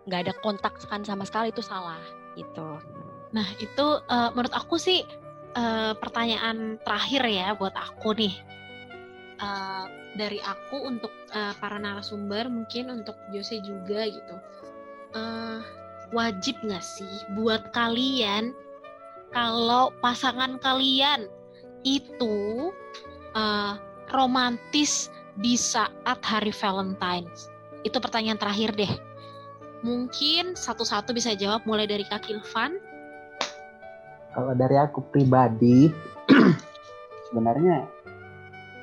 nggak 0.09 0.21
uh, 0.21 0.25
ada 0.25 0.33
kontak 0.41 0.73
kan 0.89 1.05
sama 1.05 1.29
sekali 1.29 1.53
itu 1.53 1.61
salah 1.61 2.01
gitu. 2.41 2.81
Nah 3.37 3.45
itu 3.61 3.87
uh, 4.09 4.33
menurut 4.33 4.57
aku 4.57 4.81
sih 4.81 5.05
uh, 5.55 5.93
pertanyaan 5.99 6.77
terakhir 6.83 7.23
ya 7.27 7.55
buat 7.57 7.75
aku 7.75 8.15
nih. 8.15 8.35
Uh, 9.43 9.87
dari 10.15 10.39
aku 10.47 10.79
untuk 10.87 11.11
uh, 11.35 11.55
para 11.59 11.79
narasumber, 11.79 12.47
mungkin 12.47 13.03
untuk 13.03 13.19
Jose 13.35 13.59
juga 13.67 14.07
gitu. 14.07 14.37
Uh, 15.15 15.59
wajib 16.15 16.55
nggak 16.63 16.83
sih 16.83 17.11
buat 17.35 17.71
kalian 17.75 18.55
kalau 19.35 19.91
pasangan 19.99 20.59
kalian 20.63 21.27
itu 21.83 22.71
uh, 23.35 23.75
romantis 24.15 25.11
di 25.43 25.59
saat 25.59 26.19
hari 26.23 26.55
Valentine's? 26.55 27.51
Itu 27.83 27.99
pertanyaan 27.99 28.39
terakhir 28.39 28.71
deh. 28.79 28.93
Mungkin 29.85 30.57
satu-satu 30.57 31.13
bisa 31.13 31.35
jawab 31.37 31.67
mulai 31.69 31.85
dari 31.85 32.07
Kak 32.07 32.31
Ilvan 32.31 32.79
kalau 34.35 34.53
dari 34.59 34.75
aku 34.75 34.99
pribadi 35.15 35.95
sebenarnya 37.31 37.87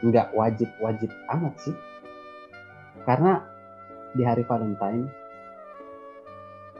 nggak 0.01 0.31
wajib-wajib 0.31 1.11
amat 1.27 1.53
sih. 1.59 1.75
Karena 3.03 3.43
di 4.15 4.23
hari 4.23 4.47
Valentine 4.47 5.11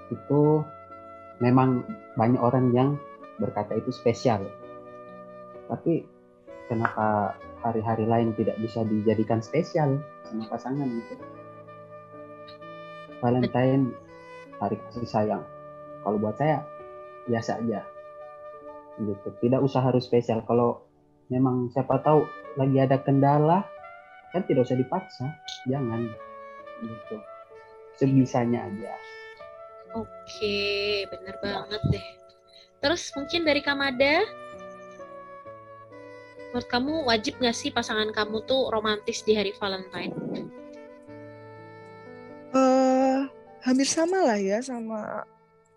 itu 0.08 0.64
memang 1.44 1.84
banyak 2.16 2.40
orang 2.40 2.72
yang 2.72 2.90
berkata 3.44 3.76
itu 3.76 3.92
spesial. 3.92 4.40
Tapi 5.68 6.08
kenapa 6.72 7.36
hari-hari 7.60 8.08
lain 8.08 8.32
tidak 8.40 8.56
bisa 8.64 8.88
dijadikan 8.88 9.44
spesial 9.44 10.00
sama 10.24 10.48
pasangan 10.48 10.88
itu 10.88 11.16
Valentine 13.20 13.92
hari 14.64 14.80
kasih 14.88 15.06
sayang. 15.06 15.44
Kalau 16.02 16.18
buat 16.18 16.40
saya 16.40 16.66
biasa 17.30 17.62
aja 17.62 17.86
gitu. 19.02 19.28
Tidak 19.42 19.60
usah 19.62 19.82
harus 19.82 20.06
spesial. 20.06 20.46
Kalau 20.46 20.86
memang 21.32 21.72
siapa 21.74 22.02
tahu 22.04 22.28
lagi 22.60 22.78
ada 22.78 23.00
kendala 23.02 23.66
kan 24.32 24.46
tidak 24.48 24.68
usah 24.68 24.78
dipaksa. 24.78 25.26
Jangan. 25.68 26.12
Gitu. 26.82 27.16
Sebisanya 28.00 28.66
aja. 28.66 28.94
Oke 29.92 31.04
bener 31.12 31.36
banget 31.44 31.82
deh. 31.92 32.08
Terus 32.82 33.12
mungkin 33.14 33.46
dari 33.46 33.62
Kamada 33.62 34.26
menurut 36.52 36.68
kamu 36.68 37.08
wajib 37.08 37.40
gak 37.40 37.56
sih 37.56 37.72
pasangan 37.72 38.12
kamu 38.12 38.44
tuh 38.44 38.68
romantis 38.76 39.24
di 39.24 39.40
hari 39.40 39.56
Valentine? 39.56 40.12
Uh, 42.52 43.24
hampir 43.64 43.88
sama 43.88 44.20
lah 44.20 44.36
ya 44.36 44.60
sama 44.60 45.24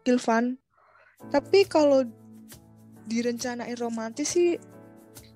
Kilvan. 0.02 0.58
Tapi 1.30 1.62
kalau 1.70 2.02
direncanain 3.04 3.76
romantis 3.76 4.36
sih 4.36 4.56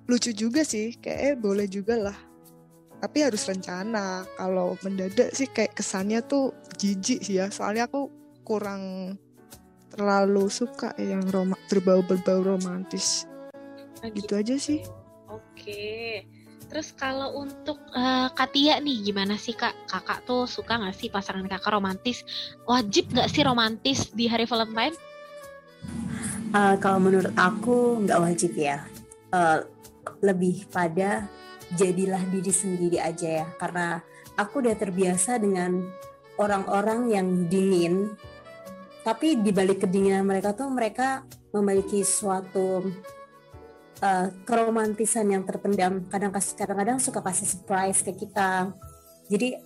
lucu 0.09 0.33
juga 0.33 0.65
sih 0.65 0.97
kayak 0.97 1.19
eh, 1.21 1.35
boleh 1.37 1.69
juga 1.69 1.95
lah 1.97 2.17
tapi 2.99 3.23
harus 3.23 3.47
rencana 3.47 4.27
kalau 4.35 4.75
mendadak 4.83 5.31
sih 5.31 5.47
kayak 5.47 5.77
kesannya 5.77 6.19
tuh 6.25 6.51
jijik 6.81 7.23
sih 7.23 7.39
ya 7.39 7.47
soalnya 7.47 7.87
aku 7.87 8.11
kurang 8.43 9.15
terlalu 9.93 10.49
suka 10.51 10.91
yang 10.99 11.23
rom 11.31 11.53
berbau 11.69 12.03
berbau 12.03 12.43
romantis 12.43 13.29
nah, 14.01 14.09
gitu. 14.11 14.25
gitu 14.25 14.33
aja 14.35 14.55
sih 14.57 14.79
oke 15.29 15.87
Terus 16.69 16.93
kalau 16.93 17.33
untuk 17.41 17.81
uh, 17.97 18.29
Katia 18.37 18.77
nih 18.77 19.01
gimana 19.01 19.41
sih 19.41 19.57
kak? 19.57 19.73
Kakak 19.89 20.21
tuh 20.29 20.45
suka 20.45 20.77
nggak 20.77 20.93
sih 20.93 21.09
pasangan 21.09 21.49
kakak 21.49 21.73
romantis? 21.73 22.21
Wajib 22.69 23.09
nggak 23.09 23.29
sih 23.33 23.41
romantis 23.41 24.13
di 24.13 24.29
hari 24.29 24.45
Valentine? 24.45 24.93
Uh, 26.49 26.75
kalau 26.81 26.97
menurut 26.97 27.29
aku 27.37 28.01
nggak 28.05 28.19
wajib 28.21 28.51
ya. 28.57 28.85
Uh, 29.29 29.61
lebih 30.25 30.65
pada 30.73 31.29
jadilah 31.77 32.19
diri 32.33 32.49
sendiri 32.49 32.97
aja 32.97 33.45
ya. 33.45 33.47
Karena 33.57 34.01
aku 34.33 34.65
udah 34.65 34.75
terbiasa 34.75 35.37
dengan 35.37 35.85
orang-orang 36.41 37.13
yang 37.13 37.27
dingin. 37.45 38.13
Tapi 39.05 39.39
di 39.41 39.51
balik 39.53 39.85
kedinginan 39.85 40.25
mereka 40.25 40.53
tuh 40.57 40.69
mereka 40.69 41.23
memiliki 41.53 42.01
suatu 42.05 42.83
uh, 44.03 44.27
keromantisan 44.43 45.27
yang 45.29 45.43
terpendam 45.43 46.07
kadang 46.07 46.31
kadang-kadang 46.33 46.97
suka 46.99 47.19
kasih 47.23 47.47
surprise 47.47 47.99
ke 48.03 48.15
kita 48.15 48.71
jadi 49.29 49.59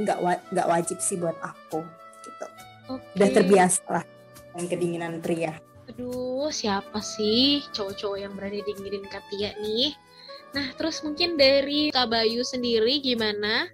nggak 0.00 0.18
wa 0.20 0.32
nggak 0.48 0.68
wajib 0.68 0.98
sih 1.02 1.20
buat 1.20 1.36
aku 1.40 1.84
gitu 2.24 2.46
okay. 2.88 3.16
udah 3.20 3.28
terbiasa 3.28 3.82
lah 3.88 4.04
dengan 4.52 4.66
kedinginan 4.68 5.12
pria 5.20 5.52
aduh 5.90 6.54
siapa 6.54 7.02
sih 7.02 7.66
cowok-cowok 7.74 8.18
yang 8.22 8.32
berani 8.38 8.62
dinginin 8.62 9.02
Katia 9.10 9.50
nih? 9.58 9.90
Nah 10.54 10.70
terus 10.78 11.02
mungkin 11.02 11.34
dari 11.34 11.90
Kak 11.90 12.14
Bayu 12.14 12.46
sendiri 12.46 13.02
gimana? 13.02 13.66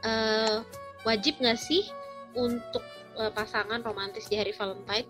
Uh, 0.00 0.64
wajib 1.04 1.36
nggak 1.36 1.60
sih 1.60 1.84
untuk 2.32 2.80
uh, 3.20 3.28
pasangan 3.28 3.84
romantis 3.84 4.24
di 4.32 4.40
hari 4.40 4.56
Valentine? 4.56 5.04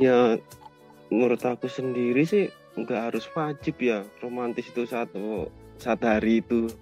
Ya 0.00 0.40
menurut 1.12 1.44
aku 1.44 1.68
sendiri 1.68 2.24
sih 2.24 2.48
nggak 2.80 3.12
harus 3.12 3.28
wajib 3.36 3.76
ya 3.76 4.08
romantis 4.24 4.72
itu 4.72 4.88
satu 4.88 5.52
satu 5.76 6.04
hari 6.08 6.40
itu. 6.40 6.72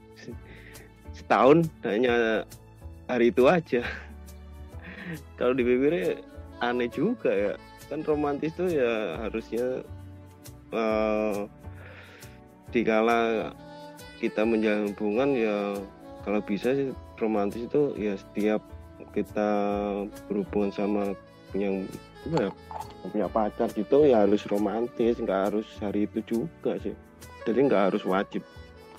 Setahun 1.10 1.66
hanya 1.82 2.46
hari 3.10 3.34
itu 3.34 3.50
aja 3.50 3.82
kalau 5.36 5.52
dipikirnya 5.56 6.20
aneh 6.62 6.88
juga 6.90 7.30
ya. 7.30 7.52
Kan 7.90 8.06
romantis 8.08 8.56
tuh 8.56 8.72
ya 8.72 9.20
harusnya 9.20 9.84
uh, 10.72 11.44
dikala 12.72 13.52
kita 14.16 14.46
menjalin 14.46 14.94
hubungan 14.94 15.30
ya 15.36 15.76
kalau 16.24 16.40
bisa 16.40 16.72
sih 16.72 16.94
romantis 17.18 17.66
itu 17.66 17.92
ya 17.98 18.14
setiap 18.16 18.62
kita 19.12 19.50
berhubungan 20.30 20.72
sama 20.72 21.02
yang 21.52 21.84
ya 22.32 22.48
punya 23.04 23.26
pacar 23.28 23.68
gitu 23.74 24.08
ya 24.08 24.24
harus 24.24 24.46
romantis 24.48 25.18
nggak 25.20 25.52
harus 25.52 25.66
hari 25.82 26.08
itu 26.08 26.22
juga 26.24 26.78
sih. 26.80 26.96
Jadi 27.44 27.58
nggak 27.68 27.92
harus 27.92 28.02
wajib 28.06 28.40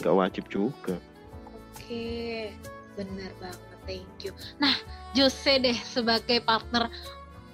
nggak 0.04 0.16
wajib 0.20 0.44
juga. 0.52 1.00
Oke 1.74 2.52
benar 2.94 3.32
banget 3.42 3.80
thank 3.90 4.20
you. 4.22 4.36
Nah 4.62 4.76
Jose 5.14 5.62
deh 5.62 5.78
sebagai 5.86 6.42
partner 6.42 6.90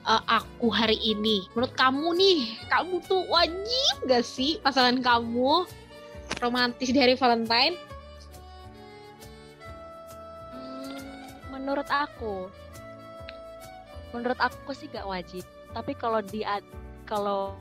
uh, 0.07 0.23
aku 0.25 0.71
hari 0.71 0.95
ini. 1.03 1.43
Menurut 1.53 1.75
kamu 1.75 2.15
nih 2.15 2.39
kamu 2.71 3.03
tuh 3.05 3.27
wajib 3.27 3.95
gak 4.07 4.23
sih 4.23 4.57
pasangan 4.63 5.03
kamu 5.03 5.67
romantis 6.39 6.95
di 6.95 6.99
hari 6.99 7.19
Valentine? 7.19 7.75
Hmm, 10.55 11.51
menurut 11.51 11.87
aku 11.91 12.47
menurut 14.15 14.39
aku 14.39 14.71
sih 14.71 14.87
gak 14.89 15.05
wajib. 15.05 15.43
Tapi 15.75 15.93
kalau 15.99 16.23
di 16.23 16.41
kalau 17.05 17.53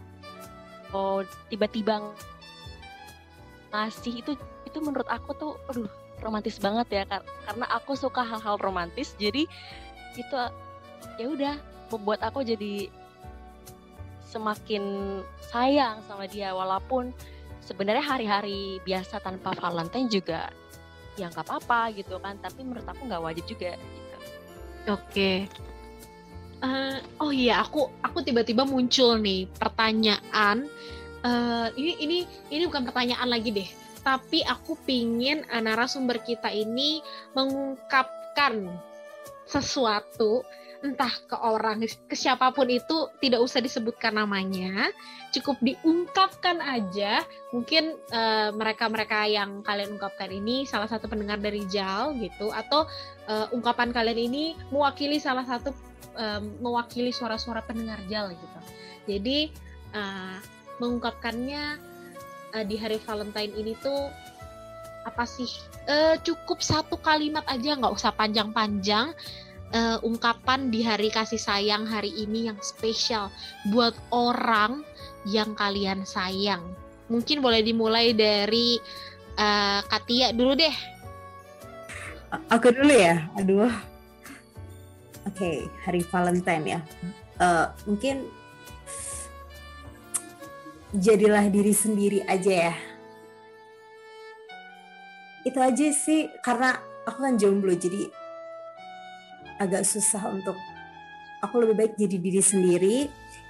oh, 0.95 1.21
tiba-tiba 1.53 2.01
ngasih 3.69 4.25
itu 4.25 4.33
itu 4.65 4.79
menurut 4.81 5.05
aku 5.13 5.37
tuh 5.37 5.53
aduh 5.69 5.89
romantis 6.25 6.57
banget 6.59 6.89
ya 6.91 7.03
karena 7.47 7.67
aku 7.71 7.95
suka 7.95 8.25
hal-hal 8.25 8.59
romantis 8.59 9.15
jadi 9.21 9.45
itu 10.19 10.37
ya 11.19 11.27
udah 11.31 11.55
membuat 11.95 12.21
aku 12.27 12.43
jadi 12.43 12.91
semakin 14.29 14.85
sayang 15.49 16.05
sama 16.05 16.29
dia 16.29 16.53
walaupun 16.53 17.15
sebenarnya 17.65 18.05
hari-hari 18.05 18.83
biasa 18.85 19.23
tanpa 19.25 19.57
Valentine 19.57 20.11
juga 20.11 20.53
ya 21.17 21.33
nggak 21.33 21.47
apa-apa 21.49 21.97
gitu 21.97 22.21
kan 22.21 22.37
tapi 22.43 22.67
menurut 22.67 22.85
aku 22.85 23.09
nggak 23.09 23.25
wajib 23.25 23.45
juga 23.49 23.79
gitu. 23.79 24.17
Oke, 24.89 25.47
Uh, 26.59 26.99
oh 27.23 27.31
iya, 27.31 27.63
aku 27.63 27.87
aku 28.03 28.19
tiba-tiba 28.27 28.67
muncul 28.67 29.15
nih 29.23 29.47
pertanyaan. 29.63 30.67
Uh, 31.23 31.71
ini 31.79 31.95
ini 32.03 32.19
ini 32.51 32.67
bukan 32.67 32.83
pertanyaan 32.83 33.31
lagi 33.31 33.55
deh, 33.55 33.69
tapi 34.03 34.43
aku 34.43 34.75
pingin 34.83 35.47
uh, 35.55 35.63
narasumber 35.63 36.19
kita 36.19 36.51
ini 36.51 36.99
mengungkapkan 37.39 38.75
sesuatu 39.49 40.45
entah 40.79 41.11
ke 41.27 41.35
orang 41.35 41.83
ke 41.83 42.15
siapa 42.15 42.55
pun 42.55 42.71
itu 42.71 43.11
tidak 43.19 43.43
usah 43.43 43.59
disebutkan 43.59 44.15
namanya 44.15 44.87
cukup 45.35 45.59
diungkapkan 45.59 46.63
aja 46.63 47.27
mungkin 47.51 47.99
mereka-mereka 48.55 49.27
uh, 49.27 49.31
yang 49.43 49.51
kalian 49.67 49.99
ungkapkan 49.99 50.31
ini 50.31 50.71
salah 50.71 50.87
satu 50.87 51.11
pendengar 51.11 51.43
dari 51.43 51.67
Jal 51.67 52.15
gitu 52.23 52.55
atau 52.55 52.87
uh, 53.27 53.51
ungkapan 53.51 53.91
kalian 53.91 54.31
ini 54.31 54.45
mewakili 54.71 55.19
salah 55.19 55.43
satu 55.43 55.75
um, 56.19 56.43
mewakili 56.61 57.15
suara-suara 57.15 57.63
pendengar 57.65 58.03
jal 58.11 58.35
gitu. 58.35 58.59
Jadi 59.09 59.39
uh, 59.95 60.39
mengungkapkannya 60.83 61.79
uh, 62.53 62.65
di 62.67 62.77
hari 62.77 62.99
Valentine 63.01 63.55
ini 63.55 63.73
tuh 63.79 64.11
apa 65.09 65.25
sih? 65.25 65.49
Uh, 65.89 66.21
cukup 66.21 66.61
satu 66.61 67.01
kalimat 67.01 67.45
aja, 67.49 67.75
nggak 67.75 67.95
usah 67.97 68.13
panjang-panjang. 68.13 69.17
Uh, 69.69 70.01
ungkapan 70.01 70.73
di 70.73 70.81
hari 70.81 71.13
kasih 71.13 71.37
sayang 71.37 71.85
hari 71.85 72.09
ini 72.17 72.49
yang 72.49 72.57
spesial 72.65 73.29
buat 73.69 73.93
orang 74.09 74.81
yang 75.29 75.53
kalian 75.53 76.09
sayang. 76.09 76.65
Mungkin 77.13 77.45
boleh 77.45 77.61
dimulai 77.61 78.17
dari 78.17 78.81
uh, 79.37 79.85
Katia 79.85 80.33
dulu 80.33 80.57
deh. 80.57 80.73
Aku 82.49 82.73
dulu 82.73 82.93
ya. 82.93 83.29
Aduh 83.37 83.69
okay, 85.29 85.69
hari 85.85 86.03
Valentine 86.03 86.65
ya. 86.67 86.81
Uh, 87.39 87.71
mungkin 87.87 88.27
jadilah 90.97 91.47
diri 91.53 91.71
sendiri 91.71 92.25
aja 92.27 92.73
ya. 92.73 92.77
Itu 95.47 95.59
aja 95.63 95.87
sih 95.95 96.31
karena 96.43 96.79
aku 97.07 97.25
kan 97.25 97.35
jomblo 97.39 97.73
jadi 97.75 98.11
agak 99.59 99.83
susah 99.83 100.23
untuk 100.31 100.55
aku 101.43 101.55
lebih 101.63 101.75
baik 101.75 101.93
jadi 101.99 102.17
diri 102.19 102.43
sendiri. 102.43 102.97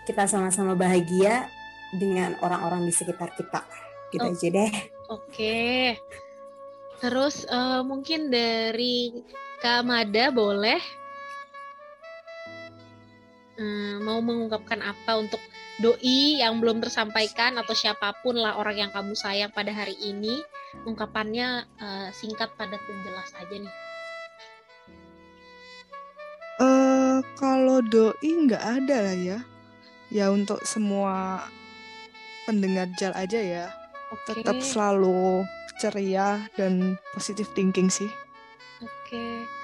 Kita 0.09 0.25
sama-sama 0.25 0.73
bahagia 0.73 1.49
dengan 1.93 2.37
orang-orang 2.41 2.89
di 2.89 2.93
sekitar 2.93 3.33
kita. 3.37 3.61
Gitu 4.09 4.25
oh. 4.25 4.33
aja 4.33 4.49
deh. 4.49 4.73
Oke. 4.73 5.21
Okay. 5.29 5.85
Terus 6.99 7.47
uh, 7.47 7.85
mungkin 7.87 8.33
dari 8.33 9.23
Kak 9.63 9.87
Mada 9.87 10.35
boleh 10.35 10.81
Hmm, 13.59 14.07
mau 14.07 14.23
mengungkapkan 14.23 14.79
apa 14.87 15.19
untuk 15.19 15.43
doi 15.83 16.39
yang 16.39 16.63
belum 16.63 16.79
tersampaikan 16.79 17.59
atau 17.59 17.75
siapa 17.75 18.15
pun 18.23 18.39
lah 18.39 18.55
orang 18.55 18.87
yang 18.87 18.91
kamu 18.95 19.19
sayang 19.19 19.51
pada 19.51 19.75
hari 19.75 19.99
ini? 19.99 20.39
Ungkapannya 20.87 21.67
uh, 21.83 22.09
singkat 22.15 22.55
padat 22.55 22.79
dan 22.79 22.99
jelas 23.03 23.29
aja 23.35 23.57
nih. 23.59 23.75
Uh, 26.63 27.19
kalau 27.35 27.83
doi 27.83 28.31
nggak 28.47 28.63
ada 28.63 28.97
lah 29.11 29.17
ya. 29.19 29.39
Ya 30.15 30.31
untuk 30.31 30.63
semua 30.63 31.43
pendengar 32.47 32.87
jal 32.95 33.11
aja 33.19 33.43
ya. 33.43 33.67
Okay. 34.09 34.41
tetap 34.41 34.63
selalu 34.65 35.45
ceria 35.83 36.47
dan 36.55 36.95
positive 37.11 37.51
thinking 37.59 37.91
sih. 37.91 38.09
Oke. 38.79 39.11
okay 39.11 39.58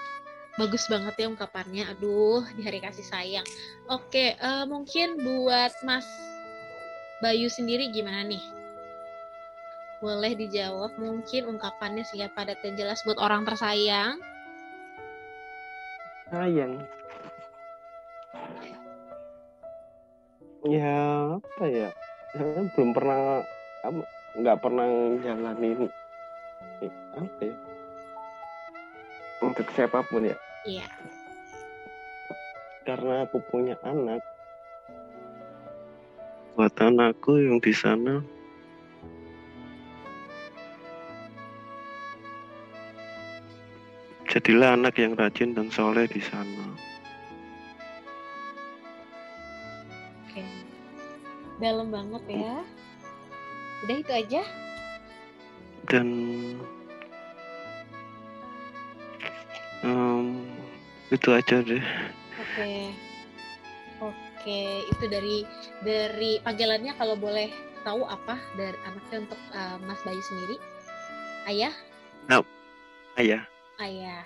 bagus 0.55 0.87
banget 0.87 1.15
ya 1.19 1.27
ungkapannya. 1.27 1.85
Aduh 1.95 2.47
di 2.55 2.63
hari 2.63 2.79
kasih 2.79 3.07
sayang. 3.07 3.47
Oke 3.91 4.39
uh, 4.39 4.65
mungkin 4.67 5.19
buat 5.19 5.75
mas 5.83 6.07
Bayu 7.23 7.49
sendiri 7.49 7.89
gimana 7.89 8.27
nih? 8.27 8.43
Boleh 10.05 10.37
dijawab 10.37 10.93
mungkin 11.01 11.57
ungkapannya 11.57 12.05
singkat 12.05 12.37
padat 12.37 12.61
dan 12.61 12.77
jelas 12.77 13.01
buat 13.09 13.17
orang 13.17 13.49
tersayang? 13.49 14.21
Sayang. 16.29 16.85
Ya 20.69 21.01
apa 21.41 21.65
ya? 21.65 21.89
Belum 22.37 22.93
pernah 22.93 23.41
nggak 24.35 24.59
pernah 24.61 24.89
jalanin 25.25 25.89
apa 27.17 27.41
ya? 27.41 27.57
Untuk 29.41 29.65
siapa 29.73 30.05
pun 30.05 30.29
ya 30.29 30.37
Iya. 30.65 30.89
Karena 32.89 33.25
aku 33.29 33.41
punya 33.53 33.77
anak. 33.85 34.21
Buat 36.57 36.77
anakku 36.81 37.37
yang 37.41 37.59
di 37.59 37.75
sana 37.75 38.23
Jadilah 44.35 44.75
anak 44.75 44.99
yang 44.99 45.15
rajin 45.15 45.55
dan 45.55 45.71
soleh 45.71 46.11
di 46.11 46.19
sana. 46.19 46.67
Oke. 50.27 50.43
Dalam 51.63 51.95
banget 51.95 52.43
ya. 52.43 52.59
Udah 53.87 53.97
itu 54.03 54.11
aja. 54.11 54.43
Dan 55.87 56.09
itu 61.13 61.29
aja 61.33 61.61
deh. 61.61 61.85
Oke. 62.41 62.73
Oke, 64.01 64.85
itu 64.89 65.05
dari 65.09 65.49
dari 65.85 66.37
panggilannya 66.45 66.93
kalau 67.01 67.17
boleh 67.17 67.49
tahu 67.85 68.05
apa 68.05 68.37
dari 68.57 68.77
anaknya 68.85 69.29
untuk 69.29 69.41
uh, 69.57 69.77
Mas 69.85 70.01
Bayu 70.05 70.21
sendiri? 70.21 70.57
Ayah? 71.49 71.75
Ayah. 73.15 73.43
Ayah. 73.79 74.23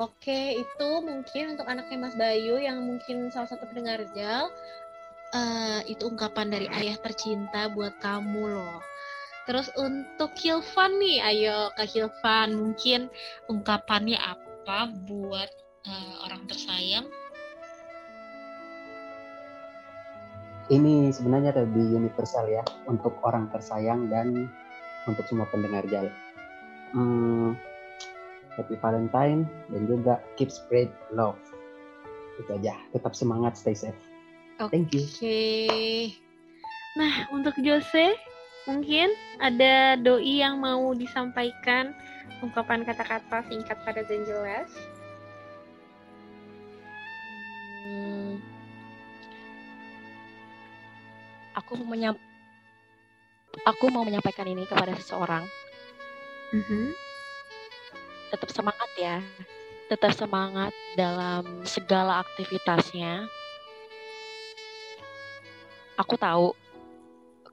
Oke, 0.00 0.56
itu 0.56 0.88
mungkin 1.04 1.56
untuk 1.56 1.68
anaknya 1.68 1.98
Mas 2.00 2.16
Bayu 2.16 2.56
yang 2.56 2.80
mungkin 2.80 3.28
salah 3.28 3.52
satu 3.52 3.68
pendengar 3.68 4.00
Jal, 4.16 4.48
eh, 5.36 5.80
itu 5.92 6.08
ungkapan 6.08 6.48
dari 6.48 6.72
ayah 6.72 6.96
tercinta 7.04 7.68
buat 7.76 8.00
kamu 8.00 8.48
loh. 8.48 8.80
Terus 9.44 9.68
untuk 9.76 10.32
Hilvan 10.40 10.96
nih, 10.96 11.20
ayo 11.20 11.68
ke 11.76 11.84
Hilvan, 11.84 12.56
mungkin 12.56 13.12
ungkapannya 13.52 14.16
apa 14.16 14.88
buat 15.04 15.52
eh, 15.86 16.12
orang 16.26 16.42
tersayang? 16.48 17.06
Ini 20.70 21.10
sebenarnya 21.10 21.50
lebih 21.56 21.98
universal 21.98 22.46
ya 22.46 22.62
untuk 22.86 23.18
orang 23.26 23.50
tersayang 23.50 24.06
dan 24.06 24.46
untuk 25.10 25.26
semua 25.26 25.50
pendengar 25.50 25.82
Jal. 25.90 26.06
Hmm, 26.94 27.58
happy 28.54 28.78
Valentine 28.78 29.50
dan 29.70 29.82
juga 29.90 30.22
keep 30.38 30.46
spread 30.46 30.86
love. 31.10 31.38
Itu 32.38 32.54
aja. 32.54 32.78
Tetap 32.94 33.18
semangat, 33.18 33.58
stay 33.58 33.74
safe. 33.74 33.98
Thank 34.70 34.94
you. 34.94 35.08
Oke. 35.08 36.14
Nah, 36.94 37.26
untuk 37.34 37.56
Jose, 37.58 38.14
mungkin 38.68 39.10
ada 39.42 39.96
doi 39.98 40.44
yang 40.44 40.60
mau 40.62 40.92
disampaikan 40.94 41.96
ungkapan 42.44 42.86
kata-kata 42.86 43.42
singkat 43.48 43.78
padat 43.82 44.06
dan 44.06 44.22
jelas. 44.28 44.68
Hmm, 47.80 48.36
aku 51.56 51.80
menyam 51.80 52.12
aku 53.64 53.88
mau 53.88 54.04
menyampaikan 54.04 54.44
ini 54.44 54.68
kepada 54.68 54.92
seseorang. 55.00 55.48
Tetap 58.30 58.50
semangat 58.52 58.90
ya. 59.00 59.16
Tetap 59.90 60.12
semangat 60.14 60.72
dalam 60.94 61.66
segala 61.66 62.22
aktivitasnya. 62.22 63.26
Aku 65.98 66.14
tahu 66.14 66.54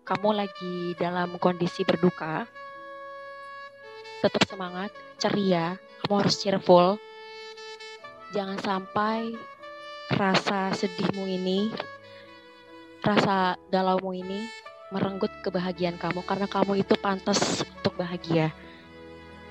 kamu 0.07 0.30
lagi 0.39 0.95
dalam 0.95 1.36
kondisi 1.41 1.84
berduka. 1.84 2.47
Tetap 4.23 4.43
semangat, 4.47 4.89
ceria. 5.19 5.75
Kamu 6.05 6.13
harus 6.23 6.39
cheerful. 6.39 6.95
Jangan 8.32 8.59
sampai 8.61 9.34
rasa 10.14 10.72
sedihmu 10.72 11.28
ini, 11.28 11.72
rasa 13.03 13.60
galaumu 13.72 14.16
ini 14.16 14.47
merenggut 14.91 15.32
kebahagiaan 15.43 15.99
kamu 15.99 16.24
karena 16.24 16.47
kamu 16.47 16.80
itu 16.80 16.95
pantas 16.99 17.64
untuk 17.80 17.99
bahagia. 17.99 18.55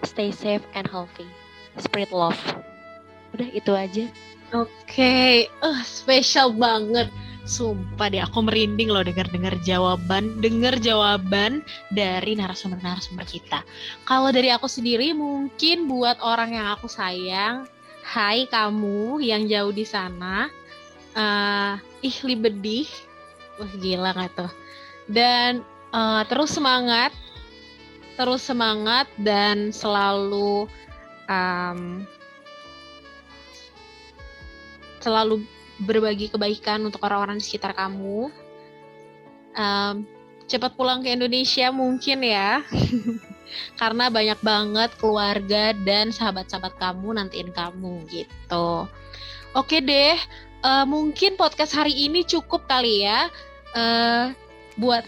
Stay 0.04 0.32
safe 0.32 0.64
and 0.72 0.88
healthy. 0.88 1.28
Spread 1.76 2.08
love. 2.08 2.40
Udah 3.36 3.48
itu 3.52 3.72
aja. 3.76 4.08
Oke, 4.56 5.44
eh 5.50 5.80
spesial 5.84 6.54
banget. 6.54 7.10
Sumpah 7.46 8.10
deh, 8.10 8.18
aku 8.18 8.42
merinding 8.42 8.90
loh 8.90 9.06
dengar-dengar 9.06 9.54
jawaban, 9.62 10.42
dengar 10.42 10.74
jawaban 10.82 11.62
dari 11.94 12.34
narasumber-narasumber 12.34 13.22
kita. 13.22 13.62
Kalau 14.02 14.34
dari 14.34 14.50
aku 14.50 14.66
sendiri, 14.66 15.14
mungkin 15.14 15.86
buat 15.86 16.18
orang 16.18 16.58
yang 16.58 16.74
aku 16.74 16.90
sayang, 16.90 17.70
hai 18.06 18.46
kamu 18.46 19.18
yang 19.18 19.50
jauh 19.50 19.74
di 19.74 19.82
sana, 19.82 20.46
eh 21.18 21.74
ih 22.06 22.16
libedih, 22.22 22.86
wah 23.58 23.72
gila 23.82 24.14
gak 24.14 24.30
tuh. 24.38 24.52
Dan 25.10 25.66
eh, 25.90 26.22
terus 26.30 26.54
semangat, 26.54 27.10
terus 28.14 28.46
semangat 28.46 29.10
dan 29.18 29.74
selalu 29.74 30.70
em, 31.26 32.06
selalu 35.02 35.42
berbagi 35.82 36.30
kebaikan 36.30 36.86
untuk 36.86 37.02
orang-orang 37.02 37.42
di 37.42 37.44
sekitar 37.44 37.74
kamu. 37.74 38.30
Em, 39.58 40.06
cepat 40.46 40.78
pulang 40.78 41.02
ke 41.02 41.10
Indonesia 41.10 41.74
mungkin 41.74 42.22
ya, 42.22 42.62
karena 43.80 44.10
banyak 44.10 44.38
banget 44.40 44.90
keluarga 45.00 45.74
dan 45.86 46.10
sahabat-sahabat 46.10 46.74
kamu 46.78 47.18
nantiin 47.20 47.50
kamu 47.52 48.04
gitu. 48.10 48.86
Oke 49.56 49.80
deh, 49.80 50.16
eh, 50.62 50.84
mungkin 50.86 51.38
podcast 51.40 51.72
hari 51.72 51.94
ini 51.94 52.22
cukup 52.26 52.68
kali 52.68 53.06
ya. 53.06 53.32
Eh, 53.76 54.24
buat 54.76 55.04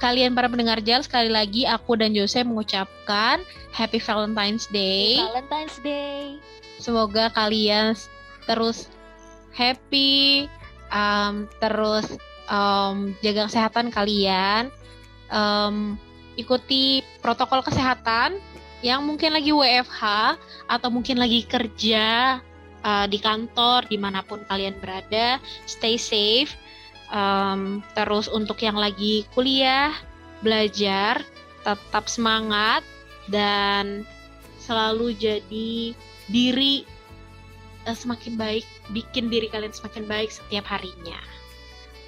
kalian 0.00 0.32
para 0.32 0.48
pendengar 0.48 0.80
Jal, 0.80 1.04
sekali 1.04 1.28
lagi 1.28 1.68
aku 1.68 1.94
dan 2.00 2.16
Jose 2.16 2.40
mengucapkan 2.40 3.44
Happy 3.70 4.00
Valentine's 4.00 4.64
Day. 4.72 5.20
Valentine's 5.20 5.76
Day. 5.84 6.40
Semoga 6.80 7.28
kalian 7.36 7.92
terus 8.48 8.88
happy, 9.52 10.48
um, 10.88 11.44
terus 11.60 12.16
um, 12.48 13.12
jaga 13.20 13.46
kesehatan 13.46 13.92
kalian, 13.92 14.72
um, 15.28 16.00
ikuti 16.38 17.02
protokol 17.24 17.64
kesehatan 17.64 18.38
yang 18.80 19.04
mungkin 19.04 19.36
lagi 19.36 19.52
WFH 19.52 20.36
atau 20.68 20.88
mungkin 20.88 21.20
lagi 21.20 21.44
kerja 21.44 22.40
uh, 22.84 23.06
di 23.08 23.20
kantor 23.20 23.84
di 23.88 24.00
mana 24.00 24.24
pun 24.24 24.40
kalian 24.48 24.76
berada, 24.80 25.40
stay 25.68 26.00
safe. 26.00 26.56
Um, 27.10 27.82
terus 27.98 28.30
untuk 28.30 28.62
yang 28.62 28.78
lagi 28.78 29.26
kuliah, 29.34 29.90
belajar, 30.46 31.20
tetap 31.66 32.06
semangat 32.06 32.86
dan 33.28 34.06
selalu 34.62 35.12
jadi 35.18 35.92
diri 36.30 36.86
eh, 37.84 37.96
semakin 37.96 38.38
baik, 38.38 38.64
bikin 38.94 39.26
diri 39.26 39.50
kalian 39.50 39.74
semakin 39.74 40.06
baik 40.06 40.30
setiap 40.30 40.64
harinya. 40.70 41.18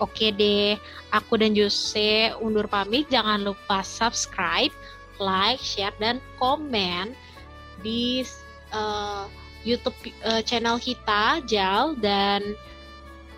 Oke 0.02 0.34
deh, 0.34 0.74
aku 1.14 1.38
dan 1.38 1.54
Jose 1.54 2.34
undur 2.42 2.66
pamit. 2.66 3.06
Jangan 3.06 3.46
lupa 3.46 3.86
subscribe, 3.86 4.74
like, 5.22 5.62
share, 5.62 5.94
dan 6.02 6.18
komen 6.42 7.14
di 7.86 8.26
eh, 8.74 9.24
YouTube 9.62 9.94
eh, 10.26 10.42
channel 10.42 10.82
kita, 10.82 11.38
Jal, 11.46 11.94
dan 12.02 12.42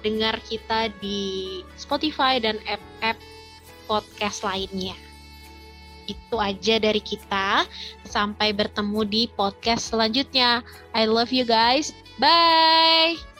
dengar 0.00 0.40
kita 0.48 0.88
di 1.04 1.60
Spotify 1.76 2.40
dan 2.40 2.56
app-app 2.64 3.20
podcast 3.84 4.40
lainnya. 4.40 4.96
Itu 6.08 6.36
aja 6.36 6.76
dari 6.80 7.00
kita. 7.00 7.64
Sampai 8.04 8.52
bertemu 8.52 9.00
di 9.08 9.22
podcast 9.32 9.92
selanjutnya. 9.92 10.60
I 10.92 11.08
love 11.08 11.32
you 11.32 11.48
guys. 11.48 11.92
Bye. 12.20 13.33